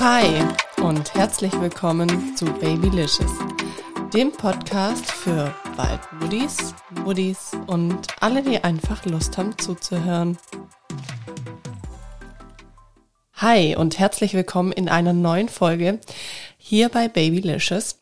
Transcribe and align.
Hi 0.00 0.42
und 0.82 1.12
herzlich 1.12 1.52
willkommen 1.60 2.34
zu 2.34 2.46
Babylicious, 2.46 3.32
dem 4.14 4.32
Podcast 4.32 5.10
für 5.10 5.54
Waldmuddies, 5.76 6.74
Muddis 7.04 7.50
und 7.66 8.06
alle, 8.18 8.42
die 8.42 8.64
einfach 8.64 9.04
Lust 9.04 9.36
haben 9.36 9.58
zuzuhören. 9.58 10.38
Hi 13.34 13.76
und 13.76 13.98
herzlich 13.98 14.32
willkommen 14.32 14.72
in 14.72 14.88
einer 14.88 15.12
neuen 15.12 15.50
Folge 15.50 15.98
hier 16.56 16.88
bei 16.88 17.08
Babylicious. 17.08 17.98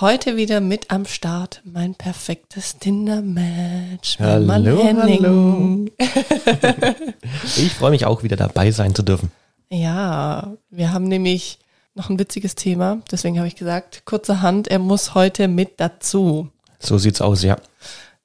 Heute 0.00 0.36
wieder 0.36 0.58
mit 0.58 0.90
am 0.90 1.06
Start 1.06 1.62
mein 1.62 1.94
perfektes 1.94 2.80
Tinder-Match. 2.80 4.18
Hallo, 4.18 4.82
hallo. 4.82 5.86
ich 7.56 7.72
freue 7.74 7.92
mich 7.92 8.06
auch 8.06 8.24
wieder 8.24 8.36
dabei 8.36 8.72
sein 8.72 8.92
zu 8.92 9.04
dürfen. 9.04 9.30
Ja, 9.70 10.54
wir 10.70 10.92
haben 10.92 11.04
nämlich 11.04 11.58
noch 11.94 12.10
ein 12.10 12.18
witziges 12.18 12.54
Thema. 12.54 13.02
Deswegen 13.10 13.38
habe 13.38 13.48
ich 13.48 13.56
gesagt, 13.56 14.06
kurzerhand, 14.06 14.68
er 14.68 14.78
muss 14.78 15.14
heute 15.14 15.48
mit 15.48 15.80
dazu. 15.80 16.48
So 16.78 16.96
sieht's 16.96 17.20
aus, 17.20 17.42
ja. 17.42 17.58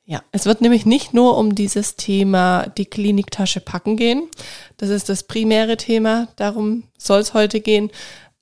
Ja, 0.05 0.21
es 0.31 0.45
wird 0.45 0.61
nämlich 0.61 0.85
nicht 0.85 1.13
nur 1.13 1.37
um 1.37 1.55
dieses 1.55 1.95
Thema 1.95 2.67
die 2.77 2.85
Kliniktasche 2.85 3.61
packen 3.61 3.95
gehen. 3.95 4.27
Das 4.77 4.89
ist 4.89 5.09
das 5.09 5.23
primäre 5.23 5.77
Thema. 5.77 6.27
Darum 6.35 6.83
soll 6.97 7.21
es 7.21 7.33
heute 7.33 7.61
gehen. 7.61 7.89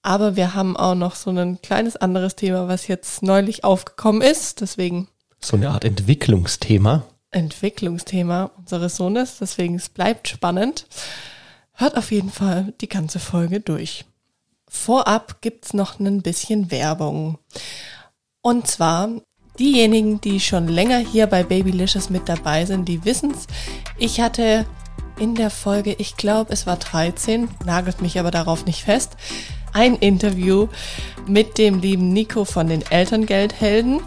Aber 0.01 0.35
wir 0.35 0.55
haben 0.55 0.75
auch 0.75 0.95
noch 0.95 1.13
so 1.13 1.29
ein 1.29 1.61
kleines 1.61 1.95
anderes 1.95 2.35
Thema, 2.35 2.67
was 2.67 2.87
jetzt 2.87 3.21
neulich 3.21 3.63
aufgekommen 3.63 4.21
ist. 4.23 4.61
Deswegen. 4.61 5.07
So 5.39 5.55
eine 5.55 5.69
Art 5.69 5.85
Entwicklungsthema. 5.85 7.03
Entwicklungsthema 7.29 8.51
unseres 8.57 8.95
Sohnes. 8.95 9.37
Deswegen 9.39 9.75
es 9.75 9.89
bleibt 9.89 10.27
spannend. 10.27 10.87
Hört 11.73 11.97
auf 11.97 12.11
jeden 12.11 12.31
Fall 12.31 12.73
die 12.81 12.89
ganze 12.89 13.19
Folge 13.19 13.59
durch. 13.59 14.05
Vorab 14.67 15.41
gibt's 15.41 15.73
noch 15.73 15.99
ein 15.99 16.21
bisschen 16.21 16.71
Werbung. 16.71 17.37
Und 18.41 18.67
zwar 18.67 19.09
diejenigen, 19.59 20.21
die 20.21 20.39
schon 20.39 20.67
länger 20.67 20.97
hier 20.97 21.27
bei 21.27 21.43
Babylicious 21.43 22.09
mit 22.09 22.29
dabei 22.29 22.65
sind, 22.65 22.87
die 22.87 23.03
wissen's. 23.05 23.47
Ich 23.97 24.21
hatte 24.21 24.65
in 25.19 25.35
der 25.35 25.49
Folge, 25.49 25.93
ich 25.97 26.17
glaube, 26.17 26.53
es 26.53 26.65
war 26.65 26.77
13, 26.77 27.49
nagelt 27.65 28.01
mich 28.01 28.19
aber 28.19 28.31
darauf 28.31 28.65
nicht 28.65 28.83
fest, 28.83 29.17
ein 29.73 29.95
Interview 29.95 30.67
mit 31.27 31.57
dem 31.57 31.79
lieben 31.79 32.11
Nico 32.11 32.45
von 32.45 32.67
den 32.67 32.81
Elterngeldhelden. 32.81 34.01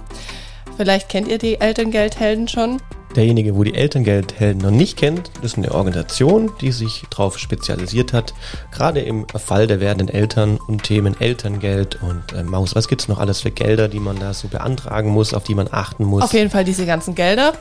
Vielleicht 0.77 1.09
kennt 1.09 1.29
ihr 1.29 1.39
die 1.39 1.61
Elterngeldhelden 1.61 2.49
schon. 2.49 2.83
Derjenige, 3.17 3.55
wo 3.55 3.63
die 3.63 3.75
Elterngeldhelden 3.75 4.63
noch 4.63 4.71
nicht 4.71 4.97
kennt, 4.97 5.31
ist 5.43 5.57
eine 5.57 5.73
Organisation, 5.73 6.51
die 6.61 6.73
sich 6.73 7.05
darauf 7.11 7.39
spezialisiert 7.39 8.13
hat, 8.13 8.35
gerade 8.73 9.01
im 9.01 9.27
Fall 9.29 9.67
der 9.67 9.81
werdenden 9.81 10.09
Eltern 10.09 10.59
und 10.67 10.83
Themen 10.83 11.19
Elterngeld 11.21 12.03
und 12.03 12.33
äh, 12.33 12.43
Maus. 12.43 12.75
Was 12.75 12.89
gibt's 12.89 13.07
noch 13.07 13.19
alles 13.19 13.41
für 13.41 13.51
Gelder, 13.51 13.89
die 13.89 14.01
man 14.01 14.19
da 14.19 14.35
so 14.35 14.49
beantragen 14.49 15.11
muss, 15.11 15.33
auf 15.33 15.45
die 15.45 15.55
man 15.55 15.69
achten 15.71 16.05
muss? 16.05 16.25
Auf 16.25 16.33
jeden 16.33 16.51
Fall 16.51 16.65
diese 16.65 16.87
ganzen 16.87 17.15
Gelder. 17.15 17.53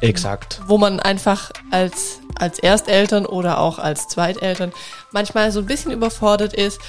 Exakt. 0.00 0.60
Wo 0.66 0.78
man 0.78 0.98
einfach 0.98 1.52
als, 1.70 2.20
als 2.34 2.58
Ersteltern 2.58 3.26
oder 3.26 3.60
auch 3.60 3.78
als 3.78 4.08
Zweiteltern 4.08 4.72
manchmal 5.12 5.52
so 5.52 5.60
ein 5.60 5.66
bisschen 5.66 5.92
überfordert 5.92 6.54
ist 6.54 6.80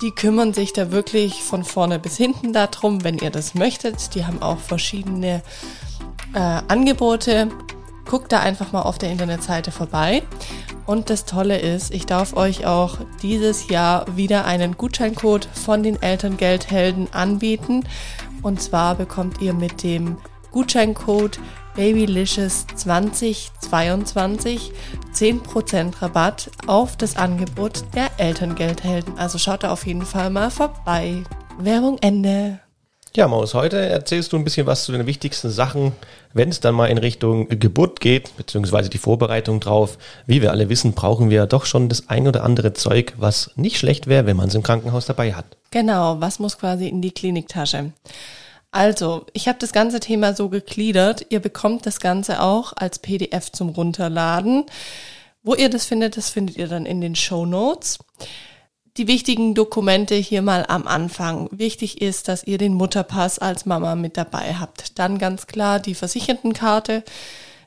die 0.00 0.10
kümmern 0.10 0.52
sich 0.52 0.72
da 0.72 0.90
wirklich 0.90 1.42
von 1.42 1.64
vorne 1.64 1.98
bis 1.98 2.16
hinten 2.16 2.52
darum, 2.52 3.04
wenn 3.04 3.18
ihr 3.18 3.30
das 3.30 3.54
möchtet. 3.54 4.14
Die 4.14 4.26
haben 4.26 4.42
auch 4.42 4.58
verschiedene 4.58 5.42
äh, 6.34 6.62
Angebote. 6.68 7.48
Guckt 8.08 8.32
da 8.32 8.40
einfach 8.40 8.72
mal 8.72 8.82
auf 8.82 8.98
der 8.98 9.10
Internetseite 9.10 9.70
vorbei. 9.70 10.22
Und 10.86 11.08
das 11.08 11.24
Tolle 11.24 11.58
ist, 11.58 11.94
ich 11.94 12.04
darf 12.04 12.36
euch 12.36 12.66
auch 12.66 12.98
dieses 13.22 13.68
Jahr 13.68 14.04
wieder 14.16 14.44
einen 14.44 14.76
Gutscheincode 14.76 15.48
von 15.52 15.82
den 15.82 16.00
Elterngeldhelden 16.02 17.12
anbieten. 17.12 17.84
Und 18.42 18.60
zwar 18.60 18.94
bekommt 18.94 19.40
ihr 19.40 19.54
mit 19.54 19.82
dem 19.82 20.18
Gutscheincode 20.52 21.40
Babylicious 21.74 22.66
2022 22.76 24.72
10% 25.12 26.02
Rabatt 26.02 26.50
auf 26.66 26.96
das 26.96 27.16
Angebot 27.16 27.84
der 27.94 28.10
Elterngeldhelden. 28.18 29.18
Also 29.18 29.38
schaut 29.38 29.64
da 29.64 29.72
auf 29.72 29.86
jeden 29.86 30.06
Fall 30.06 30.30
mal 30.30 30.50
vorbei. 30.50 31.24
Werbung 31.58 31.98
Ende. 32.00 32.63
Ja, 33.16 33.28
Maus, 33.28 33.54
heute 33.54 33.78
erzählst 33.78 34.32
du 34.32 34.36
ein 34.36 34.42
bisschen 34.42 34.66
was 34.66 34.82
zu 34.82 34.90
den 34.90 35.06
wichtigsten 35.06 35.48
Sachen, 35.48 35.92
wenn 36.32 36.48
es 36.48 36.58
dann 36.58 36.74
mal 36.74 36.88
in 36.88 36.98
Richtung 36.98 37.48
Geburt 37.48 38.00
geht, 38.00 38.36
beziehungsweise 38.36 38.90
die 38.90 38.98
Vorbereitung 38.98 39.60
drauf. 39.60 39.98
Wie 40.26 40.42
wir 40.42 40.50
alle 40.50 40.68
wissen, 40.68 40.94
brauchen 40.94 41.30
wir 41.30 41.46
doch 41.46 41.64
schon 41.64 41.88
das 41.88 42.08
ein 42.08 42.26
oder 42.26 42.42
andere 42.42 42.72
Zeug, 42.72 43.12
was 43.16 43.52
nicht 43.54 43.78
schlecht 43.78 44.08
wäre, 44.08 44.26
wenn 44.26 44.36
man 44.36 44.48
es 44.48 44.56
im 44.56 44.64
Krankenhaus 44.64 45.06
dabei 45.06 45.32
hat. 45.32 45.44
Genau, 45.70 46.20
was 46.20 46.40
muss 46.40 46.58
quasi 46.58 46.88
in 46.88 47.02
die 47.02 47.12
Kliniktasche? 47.12 47.92
Also, 48.72 49.26
ich 49.32 49.46
habe 49.46 49.60
das 49.60 49.72
ganze 49.72 50.00
Thema 50.00 50.34
so 50.34 50.48
gegliedert. 50.48 51.26
Ihr 51.28 51.38
bekommt 51.38 51.86
das 51.86 52.00
Ganze 52.00 52.42
auch 52.42 52.72
als 52.74 52.98
PDF 52.98 53.52
zum 53.52 53.68
Runterladen. 53.68 54.64
Wo 55.44 55.54
ihr 55.54 55.70
das 55.70 55.84
findet, 55.84 56.16
das 56.16 56.30
findet 56.30 56.56
ihr 56.56 56.66
dann 56.66 56.84
in 56.84 57.00
den 57.00 57.14
Show 57.14 57.46
Notes. 57.46 58.00
Die 58.96 59.08
wichtigen 59.08 59.54
Dokumente 59.54 60.14
hier 60.14 60.40
mal 60.40 60.64
am 60.68 60.86
Anfang. 60.86 61.48
Wichtig 61.50 62.00
ist, 62.00 62.28
dass 62.28 62.44
ihr 62.44 62.58
den 62.58 62.74
Mutterpass 62.74 63.40
als 63.40 63.66
Mama 63.66 63.96
mit 63.96 64.16
dabei 64.16 64.54
habt. 64.54 64.98
Dann 64.98 65.18
ganz 65.18 65.48
klar 65.48 65.80
die 65.80 65.96
Versichertenkarte. 65.96 67.02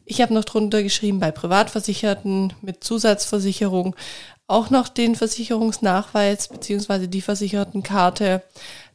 Ich 0.06 0.22
habe 0.22 0.34
noch 0.34 0.46
drunter 0.46 0.82
geschrieben 0.84 1.20
bei 1.20 1.32
Privatversicherten 1.32 2.54
mit 2.62 2.84
Zusatzversicherung 2.84 3.96
auch 4.48 4.70
noch 4.70 4.88
den 4.88 5.16
Versicherungsnachweis 5.16 6.48
beziehungsweise 6.48 7.10
die 7.10 7.22
Versichertenkarte 7.22 8.42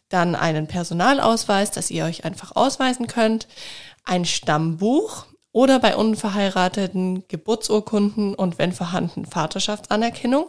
dann 0.08 0.34
einen 0.34 0.66
Personalausweis, 0.66 1.70
dass 1.70 1.90
ihr 1.90 2.04
euch 2.04 2.24
einfach 2.24 2.56
ausweisen 2.56 3.06
könnt, 3.06 3.46
ein 4.04 4.24
Stammbuch 4.24 5.26
oder 5.52 5.78
bei 5.78 5.96
unverheirateten 5.96 7.24
Geburtsurkunden 7.28 8.34
und 8.34 8.58
wenn 8.58 8.72
vorhanden 8.72 9.26
Vaterschaftsanerkennung. 9.26 10.46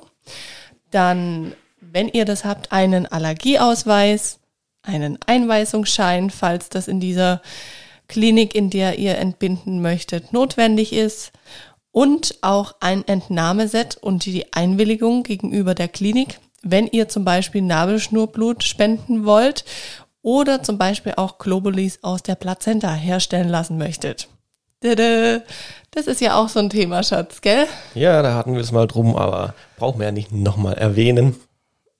Dann, 0.92 1.54
wenn 1.92 2.10
ihr 2.10 2.26
das 2.26 2.46
habt, 2.46 2.72
einen 2.72 3.06
Allergieausweis, 3.06 4.40
einen 4.82 5.18
Einweisungsschein, 5.26 6.30
falls 6.30 6.70
das 6.70 6.88
in 6.88 7.00
dieser 7.00 7.42
Klinik, 8.08 8.54
in 8.54 8.70
der 8.70 9.00
ihr 9.00 9.18
entbinden 9.18 9.82
möchtet, 9.82 10.34
notwendig 10.34 10.94
ist 10.94 11.32
und 11.92 12.36
auch 12.42 12.76
ein 12.80 13.08
Entnahmeset 13.08 13.98
und 13.98 14.26
die 14.26 14.52
Einwilligung 14.54 15.24
gegenüber 15.24 15.74
der 15.74 15.88
Klinik, 15.88 16.40
wenn 16.62 16.88
ihr 16.88 17.08
zum 17.08 17.24
Beispiel 17.24 17.62
Nabelschnurblut 17.62 18.64
spenden 18.64 19.26
wollt 19.26 19.64
oder 20.22 20.64
zum 20.64 20.78
Beispiel 20.78 21.14
auch 21.18 21.38
Globulis 21.38 22.00
aus 22.02 22.24
der 22.24 22.36
Plazenta 22.36 22.94
herstellen 22.94 23.50
lassen 23.50 23.78
möchtet. 23.78 24.28
Das 24.82 26.08
ist 26.08 26.20
ja 26.20 26.36
auch 26.36 26.50
so 26.50 26.60
ein 26.60 26.70
Thema, 26.70 27.04
Schatz, 27.04 27.40
gell? 27.40 27.68
Ja, 27.96 28.22
da 28.22 28.34
hatten 28.36 28.54
wir 28.54 28.62
es 28.62 28.74
mal 28.74 28.88
drum, 28.88 29.16
aber 29.16 29.54
brauchen 29.78 30.00
wir 30.00 30.08
ja 30.08 30.12
nicht 30.12 30.34
nochmal 30.34 30.74
erwähnen. 30.74 31.38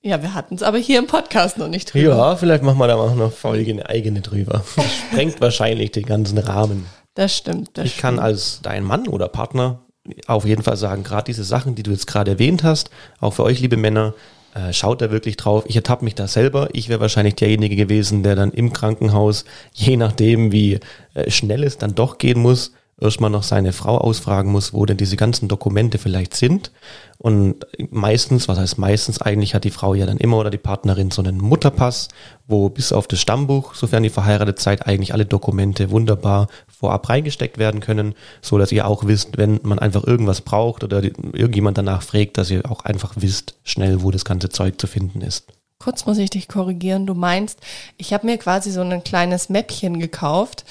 Ja, 0.06 0.20
wir 0.20 0.34
hatten 0.34 0.54
es 0.54 0.62
aber 0.62 0.76
hier 0.76 0.98
im 0.98 1.06
Podcast 1.06 1.56
noch 1.56 1.68
nicht 1.68 1.94
drüber. 1.94 2.08
Ja, 2.14 2.36
vielleicht 2.36 2.62
machen 2.62 2.76
wir 2.76 2.86
da 2.86 2.98
mal 2.98 3.16
noch 3.16 3.32
Folge 3.32 3.70
eine 3.70 3.88
eigene 3.88 4.20
drüber. 4.20 4.62
Das 4.76 4.94
sprengt 4.94 5.40
wahrscheinlich 5.40 5.92
den 5.92 6.04
ganzen 6.04 6.36
Rahmen. 6.36 6.84
Das 7.14 7.34
stimmt. 7.34 7.70
Das 7.72 7.86
ich 7.86 7.92
stimmt. 7.92 8.02
kann 8.02 8.18
als 8.18 8.60
dein 8.62 8.84
Mann 8.84 9.08
oder 9.08 9.28
Partner 9.28 9.80
auf 10.26 10.44
jeden 10.44 10.62
Fall 10.62 10.76
sagen, 10.76 11.04
gerade 11.04 11.24
diese 11.24 11.42
Sachen, 11.42 11.74
die 11.74 11.82
du 11.82 11.90
jetzt 11.90 12.06
gerade 12.06 12.32
erwähnt 12.32 12.64
hast, 12.64 12.90
auch 13.18 13.30
für 13.30 13.44
euch, 13.44 13.60
liebe 13.60 13.78
Männer, 13.78 14.12
äh, 14.54 14.74
schaut 14.74 15.00
da 15.00 15.10
wirklich 15.10 15.38
drauf. 15.38 15.64
Ich 15.68 15.76
ertappe 15.76 16.04
mich 16.04 16.14
da 16.14 16.28
selber. 16.28 16.68
Ich 16.74 16.90
wäre 16.90 17.00
wahrscheinlich 17.00 17.36
derjenige 17.36 17.74
gewesen, 17.74 18.22
der 18.22 18.36
dann 18.36 18.52
im 18.52 18.74
Krankenhaus, 18.74 19.46
je 19.72 19.96
nachdem 19.96 20.52
wie 20.52 20.80
äh, 21.14 21.30
schnell 21.30 21.64
es 21.64 21.78
dann 21.78 21.94
doch 21.94 22.18
gehen 22.18 22.40
muss, 22.40 22.72
erstmal 23.00 23.30
noch 23.30 23.42
seine 23.42 23.72
Frau 23.72 23.98
ausfragen 23.98 24.52
muss, 24.52 24.72
wo 24.72 24.86
denn 24.86 24.96
diese 24.96 25.16
ganzen 25.16 25.48
Dokumente 25.48 25.98
vielleicht 25.98 26.34
sind. 26.34 26.70
Und 27.18 27.66
meistens, 27.90 28.48
was 28.48 28.58
heißt 28.58 28.78
meistens, 28.78 29.20
eigentlich 29.20 29.54
hat 29.54 29.64
die 29.64 29.70
Frau 29.70 29.94
ja 29.94 30.06
dann 30.06 30.18
immer 30.18 30.38
oder 30.38 30.50
die 30.50 30.58
Partnerin 30.58 31.10
so 31.10 31.22
einen 31.22 31.38
Mutterpass, 31.38 32.08
wo 32.46 32.68
bis 32.68 32.92
auf 32.92 33.06
das 33.06 33.20
Stammbuch, 33.20 33.74
sofern 33.74 34.02
die 34.02 34.10
verheiratet 34.10 34.60
seid, 34.60 34.86
eigentlich 34.86 35.12
alle 35.12 35.26
Dokumente 35.26 35.90
wunderbar 35.90 36.48
vorab 36.68 37.08
reingesteckt 37.08 37.58
werden 37.58 37.80
können, 37.80 38.14
so 38.42 38.58
dass 38.58 38.72
ihr 38.72 38.86
auch 38.86 39.06
wisst, 39.06 39.36
wenn 39.38 39.60
man 39.62 39.78
einfach 39.78 40.04
irgendwas 40.04 40.40
braucht 40.40 40.84
oder 40.84 41.02
irgendjemand 41.02 41.78
danach 41.78 42.02
fragt, 42.02 42.38
dass 42.38 42.50
ihr 42.50 42.70
auch 42.70 42.84
einfach 42.84 43.14
wisst, 43.16 43.56
schnell, 43.64 44.02
wo 44.02 44.10
das 44.10 44.24
ganze 44.24 44.48
Zeug 44.48 44.80
zu 44.80 44.86
finden 44.86 45.20
ist. 45.20 45.46
Kurz 45.78 46.06
muss 46.06 46.18
ich 46.18 46.30
dich 46.30 46.48
korrigieren. 46.48 47.04
Du 47.04 47.14
meinst, 47.14 47.60
ich 47.98 48.14
habe 48.14 48.26
mir 48.26 48.38
quasi 48.38 48.70
so 48.70 48.80
ein 48.80 49.04
kleines 49.04 49.50
Mäppchen 49.50 49.98
gekauft, 49.98 50.64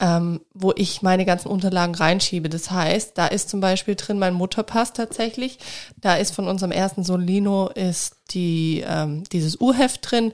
ähm, 0.00 0.40
wo 0.52 0.72
ich 0.74 1.02
meine 1.02 1.24
ganzen 1.24 1.48
Unterlagen 1.48 1.94
reinschiebe. 1.94 2.48
Das 2.48 2.70
heißt, 2.70 3.16
da 3.16 3.26
ist 3.26 3.48
zum 3.48 3.60
Beispiel 3.60 3.94
drin 3.94 4.18
mein 4.18 4.34
Mutterpass 4.34 4.92
tatsächlich. 4.92 5.58
Da 6.00 6.16
ist 6.16 6.34
von 6.34 6.48
unserem 6.48 6.72
ersten 6.72 7.04
Sohn 7.04 7.20
Lino 7.20 7.68
ist 7.68 8.16
die, 8.30 8.84
ähm, 8.86 9.24
dieses 9.32 9.60
U-Heft 9.60 10.10
drin. 10.10 10.32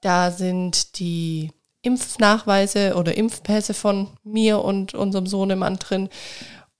Da 0.00 0.30
sind 0.30 0.98
die 0.98 1.52
Impfnachweise 1.82 2.96
oder 2.96 3.16
Impfpässe 3.16 3.74
von 3.74 4.08
mir 4.24 4.62
und 4.62 4.94
unserem 4.94 5.26
Sohnemann 5.26 5.76
drin. 5.76 6.08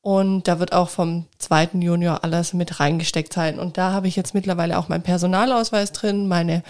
Und 0.01 0.47
da 0.47 0.61
wird 0.61 0.73
auch 0.73 0.89
vom 0.89 1.27
zweiten 1.39 1.83
Junior 1.83 2.23
alles 2.23 2.53
mit 2.55 2.79
reingesteckt 2.79 3.33
sein. 3.33 3.59
Und 3.59 3.77
da 3.77 3.93
habe 3.93 4.09
ich 4.09 4.15
jetzt 4.15 4.35
mittlerweile 4.35 4.79
auch 4.79 4.89
meinen 4.89 5.03
Personalausweis 5.03 5.93
drin, 5.93 6.29
meine 6.29 6.63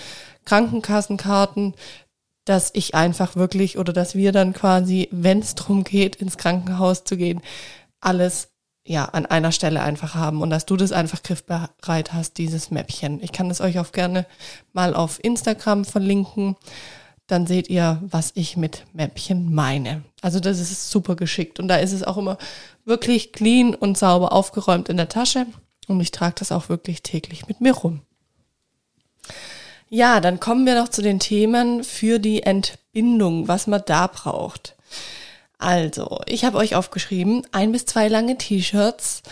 Krankenkassenkarten, 0.46 1.74
dass 2.46 2.70
ich 2.72 2.94
einfach 2.94 3.36
wirklich 3.36 3.76
oder 3.76 3.92
dass 3.92 4.14
wir 4.14 4.32
dann 4.32 4.54
quasi, 4.54 5.08
wenn 5.12 5.40
es 5.40 5.54
darum 5.54 5.84
geht, 5.84 6.16
ins 6.16 6.38
Krankenhaus 6.38 7.04
zu 7.04 7.18
gehen, 7.18 7.42
alles 8.00 8.48
ja 8.86 9.04
an 9.04 9.26
einer 9.26 9.52
Stelle 9.52 9.82
einfach 9.82 10.14
haben 10.14 10.40
und 10.40 10.48
dass 10.48 10.64
du 10.64 10.76
das 10.76 10.92
einfach 10.92 11.22
griffbereit 11.22 12.14
hast, 12.14 12.38
dieses 12.38 12.70
Mäppchen. 12.70 13.22
Ich 13.22 13.32
kann 13.32 13.50
es 13.50 13.60
euch 13.60 13.78
auch 13.78 13.92
gerne 13.92 14.26
mal 14.72 14.94
auf 14.94 15.22
Instagram 15.22 15.84
verlinken 15.84 16.56
dann 17.26 17.46
seht 17.46 17.68
ihr, 17.68 18.00
was 18.02 18.32
ich 18.34 18.56
mit 18.56 18.84
Mäppchen 18.92 19.52
meine. 19.52 20.02
Also 20.22 20.40
das 20.40 20.60
ist 20.60 20.90
super 20.90 21.16
geschickt 21.16 21.58
und 21.58 21.68
da 21.68 21.76
ist 21.76 21.92
es 21.92 22.02
auch 22.02 22.16
immer 22.16 22.38
wirklich 22.84 23.32
clean 23.32 23.74
und 23.74 23.98
sauber 23.98 24.32
aufgeräumt 24.32 24.88
in 24.88 24.96
der 24.96 25.08
Tasche 25.08 25.46
und 25.88 26.00
ich 26.00 26.12
trage 26.12 26.36
das 26.38 26.52
auch 26.52 26.68
wirklich 26.68 27.02
täglich 27.02 27.48
mit 27.48 27.60
mir 27.60 27.72
rum. 27.72 28.00
Ja, 29.88 30.20
dann 30.20 30.40
kommen 30.40 30.66
wir 30.66 30.74
noch 30.74 30.88
zu 30.88 31.00
den 31.00 31.20
Themen 31.20 31.84
für 31.84 32.18
die 32.18 32.42
Entbindung, 32.42 33.46
was 33.46 33.66
man 33.66 33.82
da 33.86 34.08
braucht. 34.08 34.74
Also, 35.58 36.20
ich 36.26 36.44
habe 36.44 36.58
euch 36.58 36.74
aufgeschrieben, 36.74 37.46
ein 37.52 37.72
bis 37.72 37.86
zwei 37.86 38.08
lange 38.08 38.36
T-Shirts, 38.36 39.22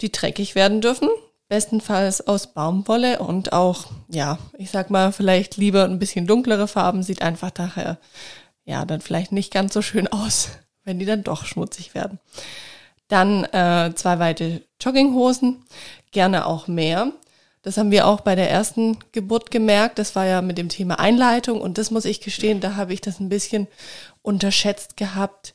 die 0.00 0.12
dreckig 0.12 0.54
werden 0.54 0.80
dürfen, 0.80 1.08
bestenfalls 1.48 2.26
aus 2.26 2.54
Baumwolle 2.54 3.18
und 3.18 3.52
auch, 3.52 3.86
ja, 4.08 4.38
ich 4.56 4.70
sag 4.70 4.88
mal, 4.88 5.12
vielleicht 5.12 5.56
lieber 5.56 5.84
ein 5.84 5.98
bisschen 5.98 6.26
dunklere 6.26 6.68
Farben, 6.68 7.02
sieht 7.02 7.20
einfach 7.20 7.50
daher, 7.50 7.98
ja, 8.64 8.84
dann 8.86 9.00
vielleicht 9.00 9.32
nicht 9.32 9.52
ganz 9.52 9.74
so 9.74 9.82
schön 9.82 10.08
aus, 10.08 10.50
wenn 10.84 10.98
die 10.98 11.06
dann 11.06 11.22
doch 11.22 11.44
schmutzig 11.44 11.94
werden. 11.94 12.18
Dann 13.08 13.44
äh, 13.44 13.92
zwei 13.94 14.18
weite 14.18 14.62
Jogginghosen, 14.80 15.64
gerne 16.12 16.46
auch 16.46 16.66
mehr. 16.66 17.12
Das 17.64 17.78
haben 17.78 17.90
wir 17.90 18.06
auch 18.06 18.20
bei 18.20 18.34
der 18.34 18.50
ersten 18.50 18.98
Geburt 19.12 19.50
gemerkt. 19.50 19.98
Das 19.98 20.14
war 20.14 20.26
ja 20.26 20.42
mit 20.42 20.58
dem 20.58 20.68
Thema 20.68 21.00
Einleitung 21.00 21.60
und 21.60 21.78
das 21.78 21.90
muss 21.90 22.04
ich 22.04 22.20
gestehen, 22.20 22.60
da 22.60 22.76
habe 22.76 22.92
ich 22.92 23.00
das 23.00 23.20
ein 23.20 23.30
bisschen 23.30 23.66
unterschätzt 24.22 24.96
gehabt, 24.96 25.54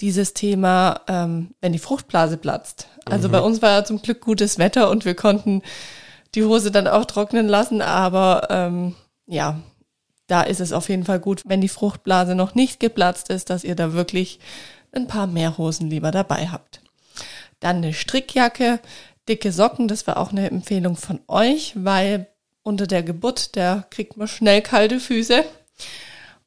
dieses 0.00 0.32
Thema, 0.32 1.02
ähm, 1.06 1.54
wenn 1.60 1.72
die 1.72 1.78
Fruchtblase 1.78 2.38
platzt. 2.38 2.88
Also 3.04 3.28
mhm. 3.28 3.32
bei 3.32 3.40
uns 3.40 3.60
war 3.60 3.70
ja 3.70 3.84
zum 3.84 4.00
Glück 4.00 4.22
gutes 4.22 4.58
Wetter 4.58 4.90
und 4.90 5.04
wir 5.04 5.14
konnten 5.14 5.62
die 6.34 6.44
Hose 6.44 6.70
dann 6.70 6.88
auch 6.88 7.04
trocknen 7.04 7.46
lassen, 7.46 7.82
aber 7.82 8.48
ähm, 8.50 8.94
ja, 9.26 9.60
da 10.28 10.42
ist 10.42 10.60
es 10.60 10.72
auf 10.72 10.88
jeden 10.88 11.04
Fall 11.04 11.20
gut, 11.20 11.42
wenn 11.44 11.60
die 11.60 11.68
Fruchtblase 11.68 12.34
noch 12.34 12.54
nicht 12.54 12.80
geplatzt 12.80 13.28
ist, 13.28 13.50
dass 13.50 13.64
ihr 13.64 13.74
da 13.74 13.92
wirklich 13.92 14.40
ein 14.92 15.08
paar 15.08 15.26
mehr 15.26 15.58
Hosen 15.58 15.90
lieber 15.90 16.10
dabei 16.10 16.48
habt. 16.48 16.80
Dann 17.58 17.76
eine 17.76 17.92
Strickjacke, 17.92 18.80
dicke 19.30 19.52
Socken, 19.52 19.88
das 19.88 20.06
war 20.06 20.16
auch 20.16 20.32
eine 20.32 20.50
Empfehlung 20.50 20.96
von 20.96 21.20
euch, 21.28 21.72
weil 21.76 22.26
unter 22.62 22.86
der 22.86 23.02
Geburt, 23.02 23.56
da 23.56 23.86
kriegt 23.88 24.16
man 24.16 24.28
schnell 24.28 24.60
kalte 24.60 24.98
Füße 25.00 25.44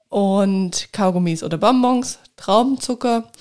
und 0.10 0.92
Kaugummis 0.92 1.44
oder 1.44 1.58
Bonbons, 1.58 2.20
Traubenzucker 2.36 3.32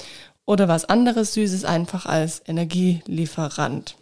oder 0.46 0.68
was 0.68 0.84
anderes 0.84 1.34
Süßes 1.34 1.64
einfach 1.64 2.06
als 2.06 2.40
Energielieferant. 2.46 3.96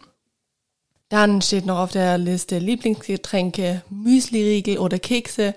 Dann 1.09 1.41
steht 1.41 1.65
noch 1.65 1.79
auf 1.79 1.91
der 1.91 2.17
Liste 2.17 2.59
Lieblingsgetränke, 2.59 3.83
Müsliriegel 3.89 4.77
oder 4.77 4.99
Kekse, 4.99 5.55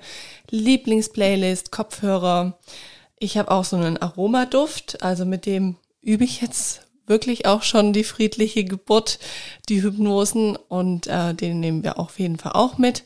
Lieblingsplaylist, 0.51 1.71
Kopfhörer. 1.71 2.59
Ich 3.19 3.39
habe 3.39 3.51
auch 3.51 3.65
so 3.65 3.77
einen 3.77 3.99
Aromaduft, 3.99 5.03
also 5.03 5.25
mit 5.25 5.47
dem 5.47 5.77
übe 6.01 6.25
ich 6.25 6.41
jetzt 6.41 6.84
wirklich 7.07 7.47
auch 7.47 7.63
schon 7.63 7.93
die 7.93 8.05
friedliche 8.05 8.65
Geburt, 8.65 9.19
die 9.69 9.83
Hypnosen 9.83 10.57
und 10.57 11.07
äh, 11.07 11.35
den 11.35 11.61
nehmen 11.61 11.83
wir 11.83 11.99
auf 11.99 12.19
jeden 12.19 12.39
Fall 12.39 12.53
auch 12.53 12.79
mit 12.79 13.05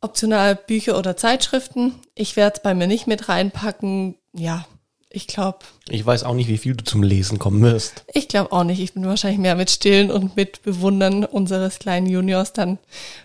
optional 0.00 0.54
Bücher 0.54 0.98
oder 0.98 1.16
Zeitschriften. 1.16 1.94
Ich 2.14 2.36
werde 2.36 2.56
es 2.56 2.62
bei 2.62 2.74
mir 2.74 2.86
nicht 2.86 3.06
mit 3.06 3.28
reinpacken. 3.28 4.16
Ja, 4.32 4.66
ich 5.10 5.26
glaube. 5.26 5.58
Ich 5.88 6.04
weiß 6.04 6.24
auch 6.24 6.34
nicht, 6.34 6.48
wie 6.48 6.58
viel 6.58 6.74
du 6.74 6.84
zum 6.84 7.02
Lesen 7.02 7.38
kommen 7.38 7.62
wirst. 7.62 8.04
Ich 8.12 8.28
glaube 8.28 8.52
auch 8.52 8.64
nicht. 8.64 8.80
Ich 8.80 8.94
bin 8.94 9.06
wahrscheinlich 9.06 9.40
mehr 9.40 9.56
mit 9.56 9.70
Stillen 9.70 10.10
und 10.10 10.36
mit 10.36 10.62
Bewundern 10.62 11.24
unseres 11.24 11.78
kleinen 11.78 12.06
Juniors 12.06 12.52
dann 12.52 12.78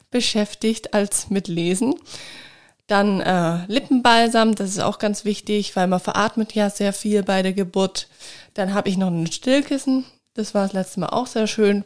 beschäftigt 0.09 0.93
als 0.93 1.29
mit 1.29 1.47
Lesen. 1.47 1.95
Dann 2.87 3.21
äh, 3.21 3.65
Lippenbalsam, 3.67 4.55
das 4.55 4.71
ist 4.71 4.81
auch 4.81 4.99
ganz 4.99 5.23
wichtig, 5.23 5.75
weil 5.75 5.87
man 5.87 5.99
veratmet 5.99 6.53
ja 6.53 6.69
sehr 6.69 6.93
viel 6.93 7.23
bei 7.23 7.41
der 7.41 7.53
Geburt. 7.53 8.07
Dann 8.53 8.73
habe 8.73 8.89
ich 8.89 8.97
noch 8.97 9.07
ein 9.07 9.31
Stillkissen, 9.31 10.05
das 10.33 10.53
war 10.53 10.63
das 10.63 10.73
letzte 10.73 10.99
Mal 10.99 11.09
auch 11.09 11.27
sehr 11.27 11.47
schön. 11.47 11.85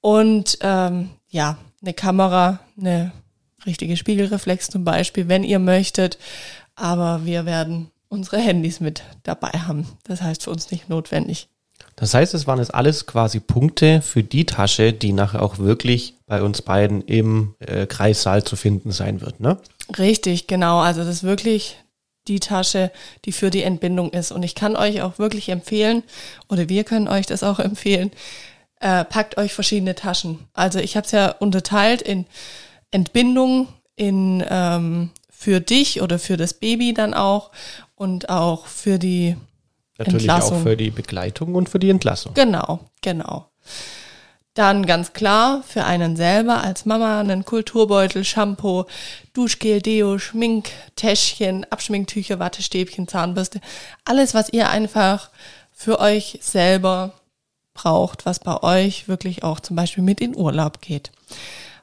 Und 0.00 0.58
ähm, 0.62 1.10
ja, 1.28 1.58
eine 1.82 1.94
Kamera, 1.94 2.60
eine 2.78 3.12
richtige 3.66 3.96
Spiegelreflex 3.96 4.68
zum 4.68 4.84
Beispiel, 4.84 5.28
wenn 5.28 5.44
ihr 5.44 5.58
möchtet. 5.58 6.18
Aber 6.74 7.24
wir 7.24 7.44
werden 7.46 7.90
unsere 8.08 8.38
Handys 8.38 8.80
mit 8.80 9.04
dabei 9.22 9.50
haben. 9.50 9.86
Das 10.04 10.22
heißt 10.22 10.44
für 10.44 10.50
uns 10.50 10.70
nicht 10.70 10.88
notwendig. 10.88 11.48
Das 11.96 12.14
heißt, 12.14 12.34
es 12.34 12.46
waren 12.46 12.58
jetzt 12.58 12.74
alles 12.74 13.06
quasi 13.06 13.40
Punkte 13.40 14.00
für 14.02 14.22
die 14.22 14.46
Tasche, 14.46 14.92
die 14.92 15.12
nachher 15.12 15.42
auch 15.42 15.58
wirklich 15.58 16.14
bei 16.26 16.42
uns 16.42 16.62
beiden 16.62 17.02
im 17.02 17.54
äh, 17.58 17.86
Kreissaal 17.86 18.44
zu 18.44 18.56
finden 18.56 18.92
sein 18.92 19.20
wird, 19.20 19.40
ne? 19.40 19.58
Richtig, 19.98 20.46
genau. 20.46 20.78
Also 20.78 21.00
das 21.00 21.16
ist 21.16 21.22
wirklich 21.24 21.76
die 22.28 22.40
Tasche, 22.40 22.90
die 23.24 23.32
für 23.32 23.50
die 23.50 23.62
Entbindung 23.62 24.10
ist. 24.10 24.32
Und 24.32 24.42
ich 24.42 24.54
kann 24.54 24.76
euch 24.76 25.02
auch 25.02 25.18
wirklich 25.18 25.48
empfehlen, 25.48 26.02
oder 26.48 26.68
wir 26.68 26.84
können 26.84 27.08
euch 27.08 27.26
das 27.26 27.42
auch 27.42 27.58
empfehlen, 27.58 28.10
äh, 28.80 29.04
packt 29.04 29.36
euch 29.36 29.52
verschiedene 29.52 29.94
Taschen. 29.94 30.38
Also 30.54 30.78
ich 30.78 30.96
habe 30.96 31.04
es 31.04 31.12
ja 31.12 31.30
unterteilt 31.30 32.02
in 32.02 32.26
Entbindung 32.90 33.68
in 33.96 34.42
ähm, 34.48 35.10
für 35.28 35.60
dich 35.60 36.00
oder 36.02 36.18
für 36.18 36.36
das 36.36 36.54
Baby 36.54 36.94
dann 36.94 37.14
auch 37.14 37.50
und 37.94 38.28
auch 38.28 38.66
für 38.66 38.98
die 38.98 39.36
Natürlich 40.00 40.28
Entlassung. 40.28 40.58
auch 40.58 40.62
für 40.62 40.76
die 40.76 40.90
Begleitung 40.90 41.54
und 41.54 41.68
für 41.68 41.78
die 41.78 41.90
Entlassung. 41.90 42.32
Genau, 42.34 42.80
genau. 43.02 43.46
Dann 44.54 44.86
ganz 44.86 45.12
klar 45.12 45.62
für 45.66 45.84
einen 45.84 46.16
selber 46.16 46.64
als 46.64 46.86
Mama 46.86 47.20
einen 47.20 47.44
Kulturbeutel, 47.44 48.24
Shampoo, 48.24 48.86
Duschgel, 49.34 49.80
Deo, 49.80 50.18
Schmink, 50.18 50.70
Täschchen, 50.96 51.66
Abschminktücher, 51.70 52.38
Wattestäbchen, 52.38 53.06
Zahnbürste. 53.06 53.60
Alles, 54.04 54.34
was 54.34 54.48
ihr 54.48 54.70
einfach 54.70 55.30
für 55.70 56.00
euch 56.00 56.38
selber 56.40 57.12
braucht, 57.74 58.26
was 58.26 58.40
bei 58.40 58.62
euch 58.62 59.06
wirklich 59.06 59.44
auch 59.44 59.60
zum 59.60 59.76
Beispiel 59.76 60.02
mit 60.02 60.20
in 60.20 60.34
Urlaub 60.34 60.80
geht. 60.80 61.12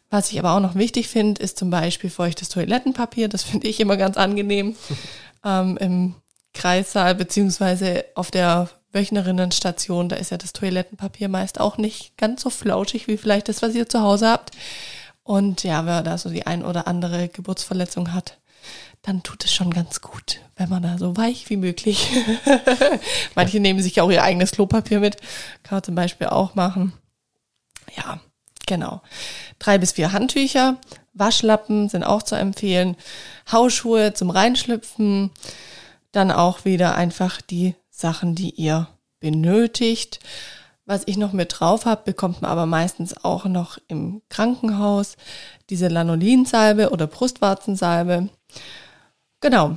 Was 0.10 0.32
ich 0.32 0.40
aber 0.40 0.54
auch 0.54 0.60
noch 0.60 0.76
wichtig 0.76 1.08
finde, 1.08 1.42
ist 1.42 1.58
zum 1.58 1.70
Beispiel 1.70 2.10
feuchtes 2.10 2.50
Toilettenpapier. 2.50 3.28
Das 3.28 3.44
finde 3.44 3.68
ich 3.68 3.80
immer 3.80 3.98
ganz 3.98 4.18
angenehm 4.18 4.76
ähm, 5.46 5.78
im 5.78 6.16
Kreissaal 6.58 7.16
beziehungsweise 7.16 8.06
auf 8.16 8.32
der 8.32 8.70
Wöchnerinnenstation. 8.92 10.10
Da 10.10 10.16
ist 10.16 10.32
ja 10.32 10.38
das 10.38 10.54
Toilettenpapier 10.54 11.30
meist 11.30 11.60
auch 11.60 11.78
nicht 11.78 12.18
ganz 12.18 12.42
so 12.42 12.50
flauschig 12.50 13.08
wie 13.08 13.18
vielleicht 13.18 13.48
das, 13.50 13.62
was 13.62 13.76
ihr 13.76 13.88
zu 13.88 14.02
Hause 14.02 14.30
habt. 14.30 14.52
Und 15.24 15.64
ja, 15.64 15.86
wer 15.86 16.04
da 16.04 16.18
so 16.18 16.30
die 16.30 16.48
ein 16.48 16.64
oder 16.64 16.88
andere 16.88 17.28
Geburtsverletzung 17.28 18.14
hat, 18.14 18.40
dann 19.02 19.24
tut 19.24 19.46
es 19.46 19.54
schon 19.54 19.72
ganz 19.72 20.02
gut, 20.02 20.42
wenn 20.56 20.70
man 20.70 20.84
da 20.84 20.98
so 20.98 21.16
weich 21.16 21.50
wie 21.50 21.58
möglich. 21.58 22.10
Manche 23.36 23.60
nehmen 23.60 23.82
sich 23.82 24.02
auch 24.02 24.10
ihr 24.10 24.24
eigenes 24.24 24.52
Klopapier 24.52 25.00
mit. 25.00 25.18
Kann 25.64 25.78
man 25.78 25.84
zum 25.84 25.96
Beispiel 25.96 26.28
auch 26.28 26.56
machen. 26.56 26.94
Ja, 27.96 28.20
Genau. 28.68 29.02
Drei 29.60 29.80
bis 29.80 29.94
vier 29.94 30.12
Handtücher, 30.12 30.78
Waschlappen 31.14 31.90
sind 31.90 32.04
auch 32.04 32.22
zu 32.22 32.36
empfehlen, 32.36 32.96
Hausschuhe 33.52 34.14
zum 34.14 34.30
Reinschlüpfen, 34.30 35.32
dann 36.12 36.32
auch 36.32 36.66
wieder 36.66 36.96
einfach 36.96 37.42
die 37.42 37.76
Sachen, 37.90 38.36
die 38.36 38.52
ihr 38.52 38.88
benötigt. 39.20 40.20
Was 40.86 41.04
ich 41.06 41.18
noch 41.18 41.34
mit 41.34 41.60
drauf 41.60 41.86
habe, 41.86 42.04
bekommt 42.06 42.42
man 42.42 42.50
aber 42.50 42.66
meistens 42.66 43.24
auch 43.26 43.46
noch 43.46 43.78
im 43.88 44.22
Krankenhaus 44.30 45.18
diese 45.70 45.90
Lanolinsalbe 45.90 46.92
oder 46.92 47.08
Brustwarzensalbe. 47.08 48.30
Genau. 49.42 49.76